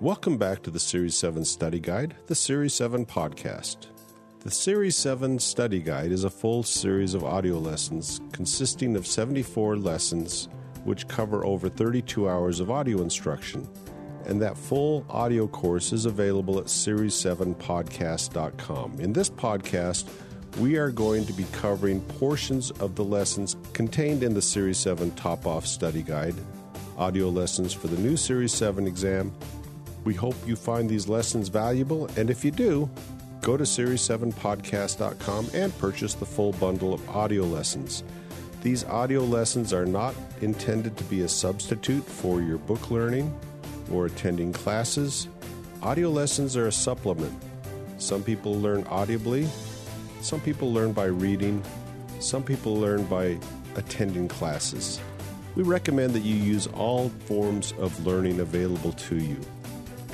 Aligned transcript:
Welcome 0.00 0.38
back 0.38 0.60
to 0.64 0.72
the 0.72 0.80
Series 0.80 1.16
7 1.16 1.44
Study 1.44 1.78
Guide, 1.78 2.16
the 2.26 2.34
Series 2.34 2.74
7 2.74 3.06
podcast. 3.06 3.86
The 4.40 4.50
Series 4.50 4.96
7 4.96 5.38
Study 5.38 5.78
Guide 5.78 6.10
is 6.10 6.24
a 6.24 6.30
full 6.30 6.64
series 6.64 7.14
of 7.14 7.22
audio 7.22 7.60
lessons 7.60 8.20
consisting 8.32 8.96
of 8.96 9.06
74 9.06 9.76
lessons 9.76 10.48
which 10.82 11.06
cover 11.06 11.46
over 11.46 11.68
32 11.68 12.28
hours 12.28 12.58
of 12.58 12.72
audio 12.72 13.02
instruction. 13.02 13.68
And 14.26 14.42
that 14.42 14.58
full 14.58 15.06
audio 15.08 15.46
course 15.46 15.92
is 15.92 16.06
available 16.06 16.58
at 16.58 16.66
series7podcast.com. 16.66 18.98
In 18.98 19.12
this 19.12 19.30
podcast, 19.30 20.08
we 20.58 20.76
are 20.76 20.90
going 20.90 21.24
to 21.24 21.32
be 21.32 21.46
covering 21.52 22.00
portions 22.00 22.72
of 22.72 22.96
the 22.96 23.04
lessons 23.04 23.54
contained 23.72 24.24
in 24.24 24.34
the 24.34 24.42
Series 24.42 24.78
7 24.78 25.12
Top 25.12 25.46
Off 25.46 25.64
Study 25.64 26.02
Guide, 26.02 26.34
audio 26.98 27.28
lessons 27.28 27.72
for 27.72 27.86
the 27.86 27.98
new 27.98 28.16
Series 28.16 28.52
7 28.52 28.88
exam. 28.88 29.32
We 30.04 30.14
hope 30.14 30.36
you 30.46 30.54
find 30.54 30.88
these 30.88 31.08
lessons 31.08 31.48
valuable, 31.48 32.08
and 32.16 32.28
if 32.28 32.44
you 32.44 32.50
do, 32.50 32.90
go 33.40 33.56
to 33.56 33.64
series7podcast.com 33.64 35.48
and 35.54 35.78
purchase 35.78 36.14
the 36.14 36.26
full 36.26 36.52
bundle 36.52 36.92
of 36.92 37.08
audio 37.08 37.44
lessons. 37.44 38.04
These 38.62 38.84
audio 38.84 39.22
lessons 39.22 39.72
are 39.72 39.86
not 39.86 40.14
intended 40.40 40.96
to 40.98 41.04
be 41.04 41.22
a 41.22 41.28
substitute 41.28 42.04
for 42.04 42.40
your 42.42 42.58
book 42.58 42.90
learning 42.90 43.34
or 43.90 44.06
attending 44.06 44.52
classes. 44.52 45.28
Audio 45.82 46.10
lessons 46.10 46.56
are 46.56 46.68
a 46.68 46.72
supplement. 46.72 47.34
Some 47.98 48.22
people 48.22 48.60
learn 48.60 48.84
audibly, 48.84 49.46
some 50.20 50.40
people 50.40 50.72
learn 50.72 50.92
by 50.92 51.04
reading, 51.04 51.62
some 52.20 52.42
people 52.42 52.76
learn 52.76 53.04
by 53.04 53.38
attending 53.76 54.28
classes. 54.28 55.00
We 55.56 55.62
recommend 55.62 56.14
that 56.14 56.20
you 56.20 56.34
use 56.34 56.66
all 56.68 57.10
forms 57.26 57.72
of 57.78 58.06
learning 58.06 58.40
available 58.40 58.92
to 58.92 59.16
you, 59.16 59.38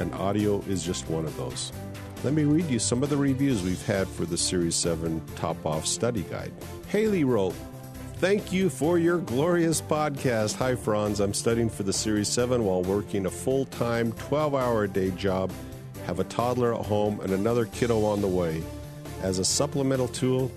and 0.01 0.15
audio 0.15 0.61
is 0.63 0.83
just 0.83 1.09
one 1.09 1.25
of 1.25 1.37
those. 1.37 1.73
Let 2.25 2.35
me 2.35 2.45
read 2.45 2.69
you 2.69 2.79
some 2.79 3.03
of 3.03 3.09
the 3.09 3.17
reviews 3.17 3.63
we've 3.63 3.85
had 3.87 4.09
for 4.09 4.27
the 4.27 4.37
Series 4.37 4.75
7 4.75 5.23
Top 5.37 5.65
Off 5.65 5.87
Study 5.87 6.23
Guide. 6.23 6.53
Haley 6.89 7.25
wrote, 7.25 7.55
Thank 8.17 8.53
you 8.53 8.69
for 8.69 8.99
your 8.99 9.17
glorious 9.17 9.81
podcast. 9.81 10.57
Hi, 10.57 10.75
Franz. 10.75 11.21
I'm 11.21 11.33
studying 11.33 11.71
for 11.71 11.85
the 11.85 11.93
Series 11.93 12.29
7 12.29 12.63
while 12.63 12.83
working 12.83 13.25
a 13.25 13.31
full 13.31 13.65
time, 13.65 14.13
12 14.13 14.55
hour 14.55 14.85
a 14.85 14.89
day 14.89 15.11
job, 15.13 15.51
have 16.05 16.21
a 16.21 16.25
toddler 16.25 16.75
at 16.75 16.85
home, 16.85 17.21
and 17.21 17.33
another 17.33 17.65
kiddo 17.65 18.05
on 18.05 18.21
the 18.21 18.29
way. 18.29 18.63
As 19.23 19.39
a 19.39 19.45
supplemental 19.45 20.09
tool, 20.09 20.53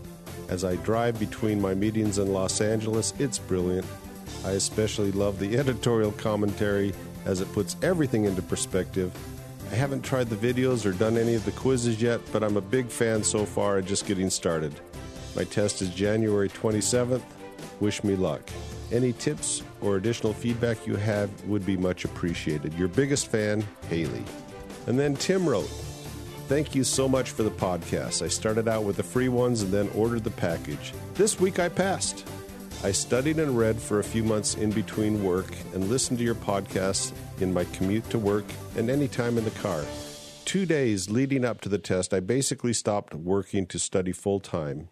as 0.50 0.66
I 0.66 0.76
drive 0.76 1.18
between 1.20 1.62
my 1.62 1.74
meetings 1.74 2.18
in 2.18 2.34
Los 2.34 2.60
Angeles, 2.60 3.14
it's 3.18 3.40
brilliant. 3.40 3.88
I 4.44 4.52
especially 4.52 5.14
love 5.14 5.40
the 5.40 5.58
editorial 5.58 6.12
commentary 6.12 6.94
as 7.26 7.40
it 7.40 7.52
puts 7.54 7.78
everything 7.82 8.26
into 8.26 8.42
perspective. 8.42 9.18
I 9.74 9.76
haven't 9.76 10.04
tried 10.04 10.30
the 10.30 10.36
videos 10.36 10.86
or 10.86 10.92
done 10.92 11.18
any 11.18 11.34
of 11.34 11.46
the 11.46 11.52
quizzes 11.52 12.00
yet, 12.00 12.22
but 12.32 12.44
I'm 12.44 12.58
a 12.58 12.62
big 12.62 12.90
fan 12.90 13.24
so 13.24 13.44
far 13.44 13.80
and 13.80 13.88
just 13.88 14.06
getting 14.06 14.30
started. 14.30 14.72
My 15.36 15.46
test 15.46 15.82
is 15.82 15.90
January 15.90 16.48
27th. 16.48 17.24
Wish 17.80 18.04
me 18.04 18.16
luck. 18.16 18.48
Any 18.92 19.14
tips 19.14 19.64
or 19.82 19.96
additional 19.96 20.32
feedback 20.32 20.86
you 20.86 20.96
have 20.98 21.28
would 21.46 21.66
be 21.66 21.76
much 21.76 22.06
appreciated. 22.06 22.76
Your 22.76 22.88
biggest 22.88 23.32
fan, 23.32 23.66
Haley. 23.90 24.24
And 24.86 25.00
then 25.00 25.16
Tim 25.16 25.50
wrote, 25.50 25.72
Thank 26.48 26.76
you 26.76 26.84
so 26.84 27.10
much 27.10 27.32
for 27.32 27.42
the 27.42 27.50
podcast. 27.50 28.22
I 28.22 28.28
started 28.28 28.68
out 28.68 28.84
with 28.84 28.98
the 28.98 29.04
free 29.04 29.30
ones 29.30 29.64
and 29.64 29.74
then 29.74 29.90
ordered 29.96 30.24
the 30.24 30.30
package. 30.30 30.94
This 31.16 31.40
week 31.40 31.58
I 31.58 31.70
passed. 31.70 32.28
I 32.84 32.92
studied 32.92 33.40
and 33.40 33.58
read 33.58 33.80
for 33.80 34.00
a 34.00 34.04
few 34.04 34.26
months 34.26 34.56
in 34.56 34.70
between 34.70 35.24
work 35.24 35.56
and 35.74 35.88
listened 35.88 36.20
to 36.20 36.26
your 36.26 36.36
podcasts 36.36 37.14
in 37.40 37.54
my 37.54 37.64
commute 37.64 38.10
to 38.10 38.20
work 38.20 38.44
and 38.76 38.90
any 38.90 39.08
time 39.08 39.38
in 39.38 39.46
the 39.46 39.52
car. 39.52 39.86
Two 40.44 40.66
days 40.66 41.10
leading 41.10 41.46
up 41.46 41.62
to 41.62 41.70
the 41.70 41.78
test, 41.78 42.14
I 42.14 42.20
basically 42.20 42.74
stopped 42.74 43.16
working 43.16 43.66
to 43.68 43.80
study 43.80 44.12
full 44.12 44.42
time. 44.42 44.90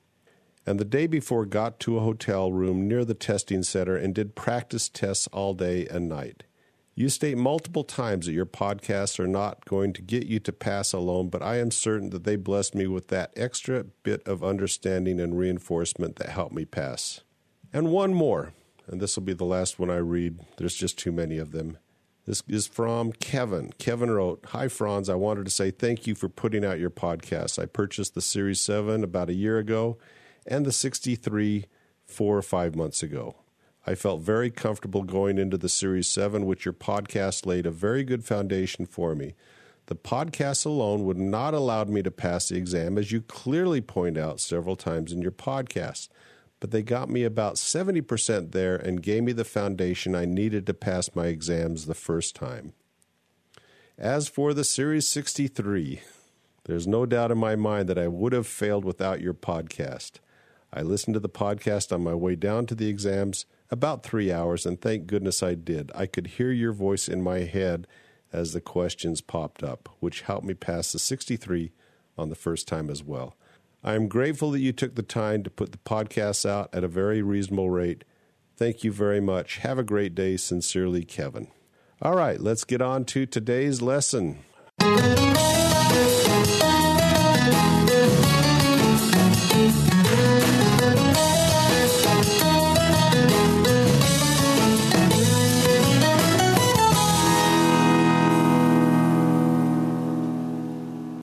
And 0.65 0.79
the 0.79 0.85
day 0.85 1.05
before, 1.05 1.45
got 1.45 1.81
to 1.81 1.97
a 1.97 2.01
hotel 2.01 2.49
room 2.49 2.87
near 2.87 3.03
the 3.03 3.13
testing 3.13 3.61
center 3.61 3.97
and 3.97 4.15
did 4.15 4.35
practice 4.35 4.87
tests 4.87 5.27
all 5.33 5.53
day 5.53 5.85
and 5.87 6.07
night. 6.07 6.43
You 6.95 7.09
state 7.09 7.37
multiple 7.37 7.83
times 7.83 8.25
that 8.25 8.31
your 8.31 8.45
podcasts 8.45 9.19
are 9.19 9.27
not 9.27 9.65
going 9.65 9.91
to 9.93 10.01
get 10.01 10.27
you 10.27 10.39
to 10.39 10.53
pass 10.53 10.93
alone, 10.93 11.27
but 11.27 11.41
I 11.41 11.57
am 11.57 11.71
certain 11.71 12.11
that 12.11 12.23
they 12.23 12.37
blessed 12.37 12.73
me 12.73 12.87
with 12.87 13.09
that 13.09 13.33
extra 13.35 13.83
bit 13.83 14.25
of 14.25 14.45
understanding 14.45 15.19
and 15.19 15.37
reinforcement 15.37 16.15
that 16.17 16.29
helped 16.29 16.55
me 16.55 16.63
pass. 16.63 17.19
And 17.73 17.91
one 17.91 18.13
more, 18.13 18.53
and 18.87 18.99
this 18.99 19.15
will 19.15 19.23
be 19.23 19.33
the 19.33 19.45
last 19.45 19.79
one 19.79 19.89
I 19.89 19.97
read. 19.97 20.39
There's 20.57 20.75
just 20.75 20.99
too 20.99 21.11
many 21.11 21.37
of 21.37 21.51
them. 21.51 21.77
This 22.25 22.43
is 22.47 22.67
from 22.67 23.13
Kevin. 23.13 23.71
Kevin 23.77 24.11
wrote, 24.11 24.43
Hi, 24.49 24.67
Franz. 24.67 25.09
I 25.09 25.15
wanted 25.15 25.45
to 25.45 25.51
say 25.51 25.71
thank 25.71 26.05
you 26.05 26.13
for 26.13 26.29
putting 26.29 26.63
out 26.63 26.79
your 26.79 26.89
podcast. 26.89 27.61
I 27.61 27.65
purchased 27.65 28.13
the 28.13 28.21
Series 28.21 28.61
7 28.61 29.03
about 29.03 29.29
a 29.29 29.33
year 29.33 29.57
ago 29.57 29.97
and 30.45 30.65
the 30.65 30.71
63 30.71 31.65
four 32.05 32.37
or 32.37 32.41
five 32.41 32.75
months 32.75 33.01
ago. 33.01 33.37
I 33.87 33.95
felt 33.95 34.21
very 34.21 34.51
comfortable 34.51 35.03
going 35.03 35.39
into 35.39 35.57
the 35.57 35.69
Series 35.69 36.07
7, 36.07 36.45
which 36.45 36.65
your 36.65 36.73
podcast 36.73 37.47
laid 37.47 37.65
a 37.65 37.71
very 37.71 38.03
good 38.03 38.23
foundation 38.23 38.85
for 38.85 39.15
me. 39.15 39.33
The 39.87 39.95
podcast 39.95 40.65
alone 40.65 41.03
would 41.05 41.17
not 41.17 41.55
allowed 41.55 41.89
me 41.89 42.03
to 42.03 42.11
pass 42.11 42.49
the 42.49 42.57
exam, 42.57 42.97
as 42.97 43.11
you 43.11 43.21
clearly 43.21 43.81
point 43.81 44.17
out 44.17 44.39
several 44.39 44.75
times 44.75 45.11
in 45.11 45.21
your 45.21 45.31
podcast, 45.31 46.09
but 46.61 46.71
they 46.71 46.83
got 46.83 47.09
me 47.09 47.23
about 47.23 47.55
70% 47.55 48.51
there 48.51 48.75
and 48.75 49.01
gave 49.01 49.23
me 49.23 49.33
the 49.33 49.43
foundation 49.43 50.15
I 50.15 50.25
needed 50.25 50.65
to 50.67 50.73
pass 50.73 51.09
my 51.15 51.25
exams 51.25 51.85
the 51.85 51.95
first 51.95 52.35
time. 52.35 52.73
As 53.97 54.29
for 54.29 54.53
the 54.53 54.63
Series 54.63 55.07
63, 55.07 56.01
there's 56.65 56.87
no 56.87 57.07
doubt 57.07 57.31
in 57.31 57.39
my 57.39 57.55
mind 57.55 57.89
that 57.89 57.97
I 57.97 58.07
would 58.07 58.31
have 58.31 58.47
failed 58.47 58.85
without 58.85 59.21
your 59.21 59.33
podcast. 59.33 60.19
I 60.71 60.83
listened 60.83 61.15
to 61.15 61.19
the 61.19 61.27
podcast 61.27 61.91
on 61.91 62.03
my 62.03 62.13
way 62.13 62.35
down 62.35 62.67
to 62.67 62.75
the 62.75 62.87
exams 62.87 63.45
about 63.71 64.03
three 64.03 64.31
hours, 64.31 64.65
and 64.65 64.79
thank 64.79 65.07
goodness 65.07 65.41
I 65.41 65.55
did. 65.55 65.91
I 65.95 66.05
could 66.05 66.27
hear 66.27 66.51
your 66.51 66.73
voice 66.73 67.09
in 67.09 67.23
my 67.23 67.39
head 67.39 67.87
as 68.31 68.53
the 68.53 68.61
questions 68.61 69.19
popped 69.19 69.63
up, 69.63 69.89
which 69.99 70.21
helped 70.21 70.45
me 70.45 70.53
pass 70.53 70.91
the 70.91 70.99
63 70.99 71.71
on 72.17 72.29
the 72.29 72.35
first 72.35 72.67
time 72.67 72.89
as 72.89 73.03
well. 73.03 73.35
I 73.83 73.95
am 73.95 74.07
grateful 74.07 74.51
that 74.51 74.59
you 74.59 74.71
took 74.71 74.95
the 74.95 75.03
time 75.03 75.43
to 75.43 75.49
put 75.49 75.71
the 75.71 75.77
podcasts 75.79 76.47
out 76.47 76.69
at 76.73 76.83
a 76.83 76.87
very 76.87 77.21
reasonable 77.21 77.69
rate. 77.69 78.03
Thank 78.55 78.83
you 78.83 78.91
very 78.91 79.19
much. 79.19 79.57
Have 79.57 79.79
a 79.79 79.83
great 79.83 80.13
day. 80.13 80.37
Sincerely, 80.37 81.03
Kevin. 81.03 81.47
All 82.01 82.15
right, 82.15 82.39
let's 82.39 82.63
get 82.63 82.81
on 82.81 83.05
to 83.05 83.25
today's 83.25 83.81
lesson. 83.81 84.39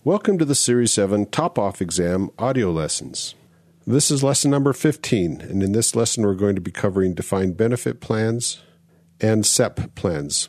Welcome 0.08 0.38
to 0.38 0.46
the 0.46 0.54
Series 0.54 0.92
7 0.92 1.26
Top 1.26 1.58
Off 1.58 1.82
Exam 1.82 2.30
audio 2.38 2.70
lessons. 2.70 3.34
This 3.86 4.10
is 4.10 4.24
lesson 4.24 4.50
number 4.50 4.72
15, 4.72 5.42
and 5.42 5.62
in 5.62 5.72
this 5.72 5.94
lesson, 5.94 6.24
we're 6.24 6.32
going 6.32 6.54
to 6.54 6.62
be 6.62 6.70
covering 6.70 7.12
defined 7.12 7.58
benefit 7.58 8.00
plans 8.00 8.62
and 9.20 9.44
SEP 9.44 9.94
plans. 9.96 10.48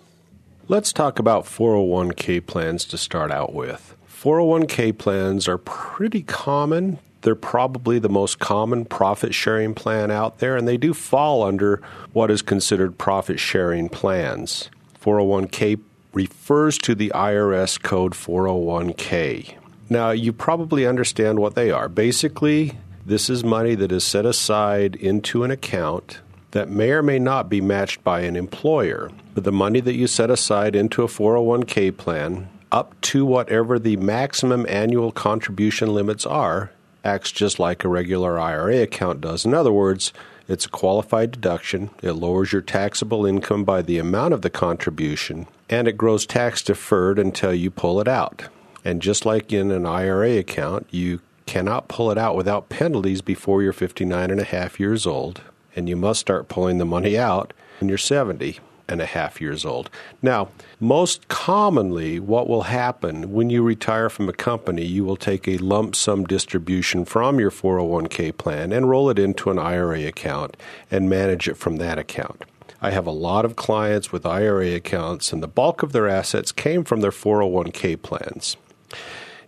Let's 0.69 0.93
talk 0.93 1.19
about 1.19 1.43
401k 1.43 2.47
plans 2.47 2.85
to 2.85 2.97
start 2.97 3.31
out 3.31 3.53
with. 3.53 3.97
401k 4.07 4.97
plans 4.97 5.45
are 5.49 5.57
pretty 5.57 6.21
common. 6.21 6.97
They're 7.23 7.35
probably 7.35 7.99
the 7.99 8.07
most 8.07 8.39
common 8.39 8.85
profit 8.85 9.33
sharing 9.33 9.73
plan 9.73 10.09
out 10.09 10.39
there, 10.39 10.55
and 10.55 10.69
they 10.69 10.77
do 10.77 10.93
fall 10.93 11.43
under 11.43 11.81
what 12.13 12.31
is 12.31 12.41
considered 12.41 12.97
profit 12.97 13.41
sharing 13.41 13.89
plans. 13.89 14.69
401k 15.01 15.81
refers 16.19 16.77
to 16.77 16.93
the 16.93 17.13
IRS 17.15 17.81
code 17.81 18.11
401k. 18.11 19.55
Now, 19.89 20.09
you 20.11 20.33
probably 20.33 20.85
understand 20.85 21.39
what 21.39 21.55
they 21.55 21.71
are. 21.71 21.87
Basically, 21.87 22.77
this 23.05 23.29
is 23.29 23.41
money 23.41 23.73
that 23.75 23.93
is 23.93 24.03
set 24.03 24.25
aside 24.25 24.97
into 24.97 25.45
an 25.45 25.51
account 25.51 26.19
that 26.51 26.67
may 26.69 26.91
or 26.91 27.01
may 27.01 27.19
not 27.19 27.47
be 27.47 27.61
matched 27.61 28.03
by 28.03 28.19
an 28.21 28.35
employer. 28.35 29.09
But 29.33 29.45
the 29.45 29.53
money 29.53 29.79
that 29.79 29.95
you 29.95 30.07
set 30.07 30.29
aside 30.29 30.75
into 30.75 31.03
a 31.03 31.07
401k 31.07 31.95
plan, 31.95 32.49
up 32.69 32.99
to 33.11 33.25
whatever 33.25 33.79
the 33.79 33.95
maximum 33.95 34.65
annual 34.67 35.13
contribution 35.13 35.93
limits 35.93 36.25
are, 36.25 36.71
acts 37.05 37.31
just 37.31 37.59
like 37.59 37.85
a 37.85 37.87
regular 37.87 38.37
IRA 38.37 38.81
account 38.81 39.21
does. 39.21 39.45
In 39.45 39.53
other 39.53 39.71
words, 39.71 40.11
it's 40.49 40.65
a 40.65 40.69
qualified 40.69 41.31
deduction. 41.31 41.91
It 42.01 42.13
lowers 42.13 42.51
your 42.51 42.63
taxable 42.63 43.25
income 43.25 43.63
by 43.63 43.83
the 43.83 43.99
amount 43.99 44.33
of 44.33 44.41
the 44.41 44.49
contribution, 44.49 45.45
and 45.69 45.87
it 45.87 45.95
grows 45.95 46.25
tax 46.25 46.63
deferred 46.63 47.19
until 47.19 47.53
you 47.53 47.69
pull 47.69 48.01
it 48.01 48.07
out. 48.07 48.49
And 48.83 48.99
just 48.99 49.27
like 49.27 49.53
in 49.53 49.69
an 49.69 49.85
IRA 49.85 50.37
account, 50.37 50.87
you 50.89 51.21
cannot 51.45 51.87
pull 51.87 52.09
it 52.09 52.17
out 52.17 52.35
without 52.35 52.69
penalties 52.69 53.21
before 53.21 53.61
you're 53.61 53.71
59 53.71 54.31
and 54.31 54.39
a 54.39 54.43
half 54.43 54.79
years 54.79 55.05
old, 55.05 55.41
and 55.75 55.87
you 55.87 55.95
must 55.95 56.19
start 56.19 56.47
pulling 56.47 56.79
the 56.79 56.85
money 56.85 57.15
out 57.15 57.53
when 57.79 57.87
you're 57.87 57.97
70. 57.99 58.59
And 58.89 59.01
a 59.01 59.05
half 59.05 59.39
years 59.39 59.63
old. 59.63 59.89
Now, 60.21 60.49
most 60.79 61.27
commonly, 61.27 62.19
what 62.19 62.49
will 62.49 62.63
happen 62.63 63.31
when 63.31 63.49
you 63.49 63.63
retire 63.63 64.09
from 64.09 64.27
a 64.27 64.33
company, 64.33 64.83
you 64.83 65.05
will 65.05 65.15
take 65.15 65.47
a 65.47 65.57
lump 65.57 65.95
sum 65.95 66.25
distribution 66.25 67.05
from 67.05 67.39
your 67.39 67.51
401k 67.51 68.37
plan 68.37 68.73
and 68.73 68.89
roll 68.89 69.09
it 69.09 69.19
into 69.19 69.51
an 69.51 69.59
IRA 69.59 70.05
account 70.05 70.57
and 70.89 71.09
manage 71.09 71.47
it 71.47 71.57
from 71.57 71.77
that 71.77 71.97
account. 71.97 72.43
I 72.81 72.91
have 72.91 73.07
a 73.07 73.11
lot 73.11 73.45
of 73.45 73.57
clients 73.57 74.11
with 74.11 74.25
IRA 74.25 74.73
accounts, 74.73 75.33
and 75.33 75.43
the 75.43 75.47
bulk 75.47 75.83
of 75.83 75.91
their 75.91 76.07
assets 76.07 76.53
came 76.53 76.85
from 76.85 77.01
their 77.01 77.11
401k 77.11 78.01
plans. 78.01 78.55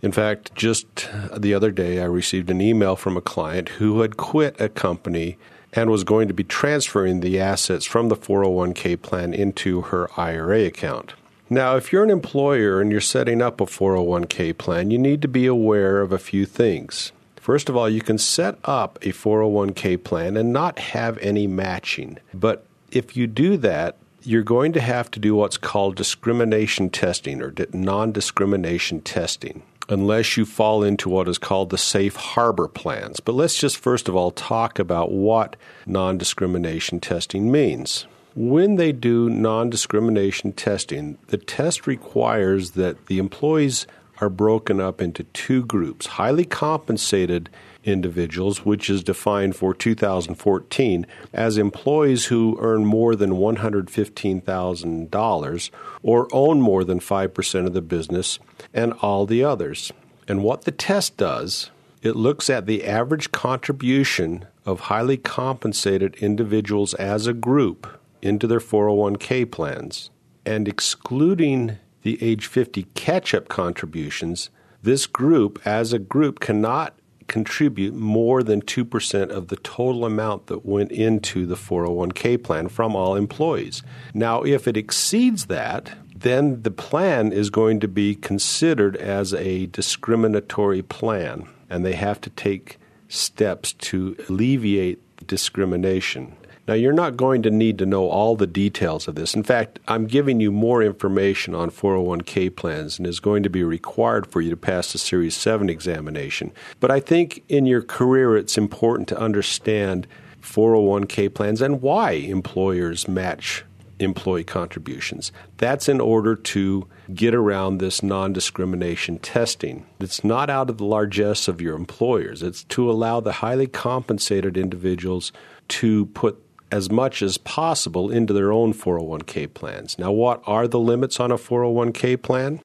In 0.02 0.12
fact, 0.12 0.54
just 0.56 1.08
the 1.36 1.54
other 1.54 1.72
day, 1.72 2.02
I 2.02 2.06
received 2.06 2.50
an 2.50 2.60
email 2.60 2.96
from 2.96 3.16
a 3.16 3.22
client 3.22 3.70
who 3.70 4.02
had 4.02 4.18
quit 4.18 4.60
a 4.60 4.68
company 4.68 5.38
and 5.74 5.90
was 5.90 6.04
going 6.04 6.28
to 6.28 6.34
be 6.34 6.44
transferring 6.44 7.20
the 7.20 7.40
assets 7.40 7.86
from 7.86 8.10
the 8.10 8.16
401k 8.16 9.02
plan 9.02 9.34
into 9.34 9.82
her 9.82 10.10
IRA 10.20 10.66
account. 10.66 11.14
Now, 11.50 11.76
if 11.76 11.92
you're 11.92 12.04
an 12.04 12.10
employer 12.10 12.80
and 12.80 12.92
you're 12.92 13.02
setting 13.02 13.42
up 13.42 13.60
a 13.60 13.66
401k 13.66 14.58
plan, 14.58 14.92
you 14.92 14.98
need 14.98 15.22
to 15.22 15.28
be 15.28 15.46
aware 15.46 16.02
of 16.02 16.12
a 16.12 16.20
few 16.20 16.46
things. 16.46 17.12
First 17.36 17.70
of 17.70 17.76
all, 17.76 17.90
you 17.90 18.02
can 18.02 18.18
set 18.18 18.58
up 18.64 19.00
a 19.02 19.10
401k 19.10 20.04
plan 20.04 20.38
and 20.38 20.54
not 20.54 20.80
have 20.80 21.18
any 21.18 21.48
matching. 21.48 22.20
But 22.34 22.66
if 22.92 23.18
you 23.18 23.28
do 23.28 23.58
that, 23.58 23.98
you're 24.24 24.44
going 24.44 24.72
to 24.74 24.82
have 24.82 25.10
to 25.12 25.20
do 25.20 25.36
what's 25.36 25.58
called 25.58 25.96
discrimination 25.96 26.90
testing 26.90 27.42
or 27.42 27.54
non 27.74 28.12
discrimination 28.12 29.02
testing 29.02 29.64
unless 29.92 30.38
you 30.38 30.46
fall 30.46 30.84
into 30.84 31.10
what 31.10 31.28
is 31.28 31.38
called 31.38 31.70
the 31.70 31.78
safe 31.78 32.16
harbor 32.16 32.70
plans. 32.70 33.20
But 33.20 33.36
let's 33.36 33.60
just 33.60 33.78
first 33.78 34.08
of 34.08 34.16
all 34.16 34.32
talk 34.32 34.80
about 34.80 35.12
what 35.12 35.58
non 35.86 36.18
discrimination 36.18 37.02
testing 37.02 37.52
means. 37.52 38.08
When 38.34 38.78
they 38.78 38.94
do 38.94 39.30
non 39.30 39.70
discrimination 39.70 40.54
testing, 40.54 41.18
the 41.28 41.38
test 41.38 41.86
requires 41.86 42.72
that 42.72 43.08
the 43.08 43.20
employees 43.20 43.86
are 44.22 44.30
broken 44.30 44.80
up 44.80 45.02
into 45.02 45.24
two 45.26 45.66
groups 45.66 46.06
highly 46.06 46.46
compensated 46.46 47.50
individuals, 47.84 48.66
which 48.66 48.90
is 48.90 49.04
defined 49.04 49.56
for 49.56 49.74
2014 49.74 51.06
as 51.34 51.58
employees 51.58 52.26
who 52.26 52.58
earn 52.60 52.86
more 52.86 53.16
than 53.16 53.32
$115,000 53.32 55.72
or 56.04 56.28
own 56.32 56.62
more 56.62 56.84
than 56.84 57.00
5% 57.00 57.66
of 57.66 57.74
the 57.74 57.82
business, 57.82 58.38
and 58.74 58.94
all 59.02 59.26
the 59.26 59.44
others. 59.44 59.92
And 60.28 60.44
what 60.44 60.66
the 60.66 60.72
test 60.72 61.18
does, 61.18 61.72
it 62.02 62.16
looks 62.16 62.50
at 62.50 62.66
the 62.66 62.86
average 62.86 63.32
contribution 63.32 64.46
of 64.66 64.80
highly 64.82 65.16
compensated 65.18 66.16
individuals 66.16 66.94
as 66.96 67.28
a 67.28 67.34
group 67.34 68.00
into 68.22 68.48
their 68.48 68.60
401k 68.60 69.52
plans 69.52 70.10
and 70.46 70.68
excluding 70.68 71.78
the 72.04 72.22
age 72.24 72.48
50 72.48 72.84
catch 72.96 73.34
up 73.34 73.48
contributions, 73.48 74.50
this 74.82 75.06
group 75.06 75.62
as 75.66 75.94
a 75.94 76.00
group 76.00 76.40
cannot 76.40 76.96
contribute 77.32 77.94
more 77.94 78.44
than 78.44 78.62
2% 78.62 79.30
of 79.30 79.48
the 79.48 79.56
total 79.56 80.04
amount 80.04 80.48
that 80.48 80.66
went 80.66 80.92
into 80.92 81.46
the 81.46 81.56
401k 81.56 82.44
plan 82.44 82.68
from 82.68 82.94
all 82.94 83.16
employees. 83.16 83.82
Now, 84.14 84.44
if 84.44 84.68
it 84.68 84.76
exceeds 84.76 85.46
that, 85.46 85.98
then 86.14 86.62
the 86.64 86.72
plan 86.72 87.32
is 87.32 87.50
going 87.50 87.80
to 87.80 87.88
be 87.88 88.16
considered 88.16 88.98
as 88.98 89.34
a 89.34 89.68
discriminatory 89.68 90.82
plan, 90.82 91.48
and 91.70 91.86
they 91.86 91.94
have 91.94 92.20
to 92.22 92.30
take 92.32 92.78
steps 93.08 93.72
to 93.74 94.18
alleviate 94.28 95.00
discrimination. 95.26 96.36
Now, 96.72 96.76
you're 96.76 96.94
not 96.94 97.18
going 97.18 97.42
to 97.42 97.52
need 97.52 97.78
to 97.80 97.86
know 97.86 98.08
all 98.08 98.38
the 98.38 98.48
details 98.48 99.06
of 99.10 99.16
this. 99.16 99.34
In 99.34 99.44
fact, 99.44 99.80
I'm 99.90 100.08
giving 100.08 100.40
you 100.40 100.54
more 100.54 100.82
information 100.82 101.54
on 101.54 101.70
401k 101.70 102.56
plans 102.56 102.98
and 102.98 103.06
is 103.06 103.20
going 103.20 103.44
to 103.44 103.50
be 103.50 103.62
required 103.62 104.26
for 104.26 104.40
you 104.40 104.50
to 104.52 104.56
pass 104.56 104.94
the 104.94 104.98
Series 104.98 105.36
7 105.36 105.70
examination. 105.70 106.54
But 106.80 106.90
I 106.90 107.02
think 107.02 107.44
in 107.50 107.66
your 107.66 107.82
career, 107.82 108.38
it's 108.38 108.58
important 108.58 109.10
to 109.10 109.20
understand 109.20 110.08
401k 110.42 111.34
plans 111.34 111.62
and 111.62 111.82
why 111.82 112.12
employers 112.12 113.06
match 113.06 113.66
employee 114.00 114.46
contributions. 114.46 115.34
That's 115.58 115.90
in 115.90 116.00
order 116.00 116.38
to 116.38 116.88
get 117.14 117.36
around 117.36 117.80
this 117.80 118.02
non 118.02 118.32
discrimination 118.32 119.20
testing. 119.20 119.86
It's 120.00 120.24
not 120.24 120.50
out 120.50 120.70
of 120.70 120.78
the 120.78 120.86
largesse 120.86 121.50
of 121.50 121.60
your 121.60 121.76
employers, 121.76 122.42
it's 122.42 122.64
to 122.64 122.90
allow 122.90 123.20
the 123.20 123.34
highly 123.34 123.68
compensated 123.68 124.56
individuals 124.56 125.34
to 125.68 126.06
put 126.08 126.42
as 126.72 126.90
much 126.90 127.22
as 127.22 127.38
possible 127.38 128.10
into 128.10 128.34
their 128.34 128.52
own 128.52 128.74
401k 128.74 129.54
plans. 129.54 130.00
Now, 130.00 130.12
what 130.12 130.42
are 130.46 130.68
the 130.68 130.80
limits 130.80 131.20
on 131.20 131.32
a 131.32 131.38
401k 131.38 132.22
plan? 132.22 132.62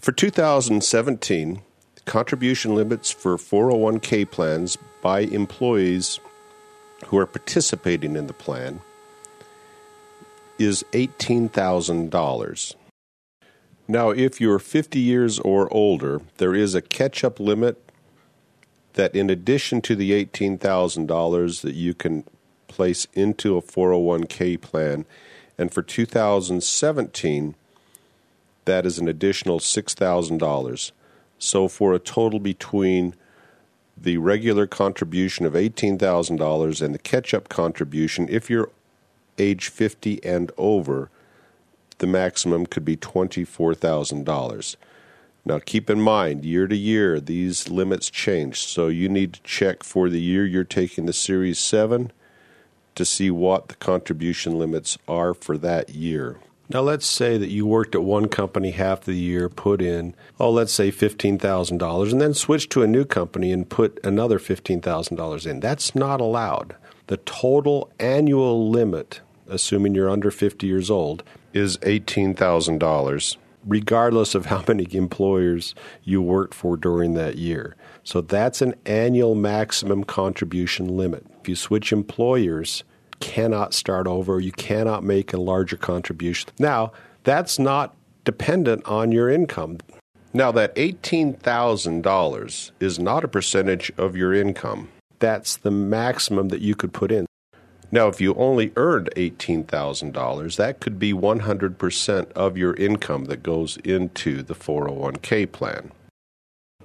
For 0.00 0.12
2017, 0.12 1.60
contribution 2.06 2.74
limits 2.74 3.10
for 3.10 3.36
401k 3.36 4.30
plans 4.30 4.78
by 5.02 5.20
employees 5.20 6.18
who 7.06 7.18
are 7.18 7.26
participating 7.26 8.16
in 8.16 8.26
the 8.26 8.32
plan 8.32 8.80
is 10.58 10.84
$18,000. 10.92 12.74
Now, 13.88 14.10
if 14.10 14.40
you're 14.40 14.58
50 14.58 14.98
years 14.98 15.38
or 15.40 15.72
older, 15.72 16.22
there 16.38 16.54
is 16.54 16.74
a 16.74 16.80
catch 16.80 17.24
up 17.24 17.38
limit 17.40 17.90
that, 18.94 19.14
in 19.14 19.28
addition 19.28 19.80
to 19.82 19.96
the 19.96 20.12
$18,000 20.24 21.60
that 21.62 21.74
you 21.74 21.94
can 21.94 22.24
place 22.72 23.06
into 23.12 23.56
a 23.56 23.62
401k 23.62 24.60
plan. 24.60 25.04
And 25.58 25.72
for 25.72 25.82
2017, 25.82 27.54
that 28.64 28.86
is 28.86 28.98
an 28.98 29.08
additional 29.08 29.58
$6,000. 29.58 30.92
So 31.38 31.68
for 31.68 31.92
a 31.92 31.98
total 31.98 32.40
between 32.40 33.14
the 33.96 34.16
regular 34.16 34.66
contribution 34.66 35.44
of 35.44 35.52
$18,000 35.52 36.82
and 36.82 36.94
the 36.94 36.98
catch 36.98 37.34
up 37.34 37.48
contribution, 37.48 38.28
if 38.28 38.48
you're 38.48 38.70
age 39.38 39.68
50 39.68 40.24
and 40.24 40.50
over, 40.56 41.10
the 41.98 42.06
maximum 42.06 42.66
could 42.66 42.84
be 42.84 42.96
$24,000. 42.96 44.76
Now, 45.44 45.58
keep 45.58 45.90
in 45.90 46.00
mind, 46.00 46.44
year 46.44 46.68
to 46.68 46.76
year, 46.76 47.18
these 47.18 47.68
limits 47.68 48.08
change. 48.10 48.60
So 48.60 48.86
you 48.86 49.08
need 49.08 49.32
to 49.34 49.42
check 49.42 49.82
for 49.82 50.08
the 50.08 50.20
year 50.20 50.46
you're 50.46 50.64
taking 50.64 51.06
the 51.06 51.12
Series 51.12 51.58
7 51.58 52.12
to 52.94 53.04
see 53.04 53.30
what 53.30 53.68
the 53.68 53.74
contribution 53.76 54.58
limits 54.58 54.98
are 55.08 55.34
for 55.34 55.56
that 55.58 55.90
year. 55.90 56.38
Now, 56.68 56.80
let's 56.80 57.06
say 57.06 57.36
that 57.36 57.50
you 57.50 57.66
worked 57.66 57.94
at 57.94 58.02
one 58.02 58.28
company 58.28 58.70
half 58.70 59.02
the 59.02 59.12
year, 59.12 59.50
put 59.50 59.82
in, 59.82 60.14
oh, 60.40 60.50
let's 60.50 60.72
say 60.72 60.90
$15,000, 60.90 62.12
and 62.12 62.20
then 62.20 62.32
switched 62.32 62.70
to 62.70 62.82
a 62.82 62.86
new 62.86 63.04
company 63.04 63.52
and 63.52 63.68
put 63.68 64.00
another 64.02 64.38
$15,000 64.38 65.46
in. 65.46 65.60
That's 65.60 65.94
not 65.94 66.20
allowed. 66.20 66.74
The 67.08 67.18
total 67.18 67.90
annual 67.98 68.70
limit, 68.70 69.20
assuming 69.48 69.94
you're 69.94 70.08
under 70.08 70.30
50 70.30 70.66
years 70.66 70.88
old, 70.88 71.22
is 71.52 71.76
$18,000, 71.78 73.36
regardless 73.66 74.34
of 74.34 74.46
how 74.46 74.64
many 74.66 74.86
employers 74.94 75.74
you 76.04 76.22
worked 76.22 76.54
for 76.54 76.78
during 76.78 77.12
that 77.14 77.36
year. 77.36 77.76
So 78.04 78.20
that's 78.20 78.62
an 78.62 78.74
annual 78.84 79.34
maximum 79.34 80.04
contribution 80.04 80.96
limit. 80.96 81.26
If 81.40 81.48
you 81.48 81.56
switch 81.56 81.92
employers, 81.92 82.84
cannot 83.20 83.72
start 83.72 84.06
over, 84.06 84.40
you 84.40 84.52
cannot 84.52 85.04
make 85.04 85.32
a 85.32 85.40
larger 85.40 85.76
contribution. 85.76 86.50
Now, 86.58 86.92
that's 87.24 87.58
not 87.58 87.94
dependent 88.24 88.84
on 88.86 89.12
your 89.12 89.30
income. 89.30 89.78
Now, 90.34 90.50
that 90.52 90.74
$18,000 90.76 92.70
is 92.80 92.98
not 92.98 93.24
a 93.24 93.28
percentage 93.28 93.92
of 93.96 94.16
your 94.16 94.32
income. 94.34 94.88
That's 95.18 95.56
the 95.56 95.70
maximum 95.70 96.48
that 96.48 96.62
you 96.62 96.74
could 96.74 96.92
put 96.92 97.12
in. 97.12 97.26
Now, 97.92 98.08
if 98.08 98.20
you 98.20 98.34
only 98.34 98.72
earned 98.74 99.10
$18,000, 99.16 100.56
that 100.56 100.80
could 100.80 100.98
be 100.98 101.12
100% 101.12 102.32
of 102.32 102.56
your 102.56 102.74
income 102.74 103.26
that 103.26 103.42
goes 103.42 103.76
into 103.84 104.42
the 104.42 104.54
401k 104.54 105.52
plan. 105.52 105.92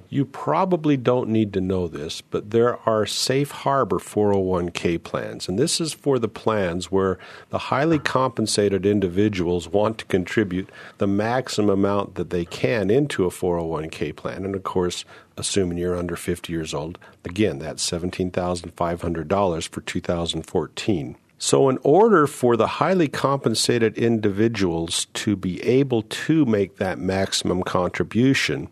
You 0.10 0.24
probably 0.24 0.96
don't 0.96 1.30
need 1.30 1.52
to 1.54 1.62
know 1.62 1.88
this, 1.88 2.22
but 2.22 2.52
there 2.52 2.78
are 2.88 3.06
safe 3.06 3.52
harbor 3.52 4.00
401k 4.00 5.04
plans. 5.04 5.50
And 5.50 5.60
this 5.60 5.82
is 5.82 5.94
for 5.94 6.18
the 6.18 6.30
plans 6.30 6.90
where 6.92 7.20
the 7.50 7.58
highly 7.58 8.00
compensated 8.00 8.86
individuals 8.86 9.68
want 9.68 9.98
to 9.98 10.06
contribute 10.06 10.70
the 10.98 11.08
maximum 11.08 11.70
amount 11.70 12.16
that 12.16 12.30
they 12.30 12.46
can 12.46 12.90
into 12.90 13.26
a 13.26 13.30
401k 13.30 14.16
plan. 14.16 14.46
And 14.46 14.56
of 14.56 14.64
course, 14.64 15.04
assuming 15.36 15.78
you're 15.78 15.98
under 15.98 16.16
50 16.16 16.54
years 16.54 16.74
old, 16.74 16.98
again, 17.26 17.60
that's 17.60 17.90
$17,500 17.90 19.68
for 19.68 19.82
2014. 19.82 21.18
So, 21.40 21.70
in 21.70 21.78
order 21.84 22.26
for 22.26 22.58
the 22.58 22.66
highly 22.66 23.08
compensated 23.08 23.96
individuals 23.96 25.06
to 25.14 25.36
be 25.36 25.62
able 25.62 26.02
to 26.02 26.46
make 26.46 26.78
that 26.78 26.98
maximum 26.98 27.62
contribution, 27.62 28.70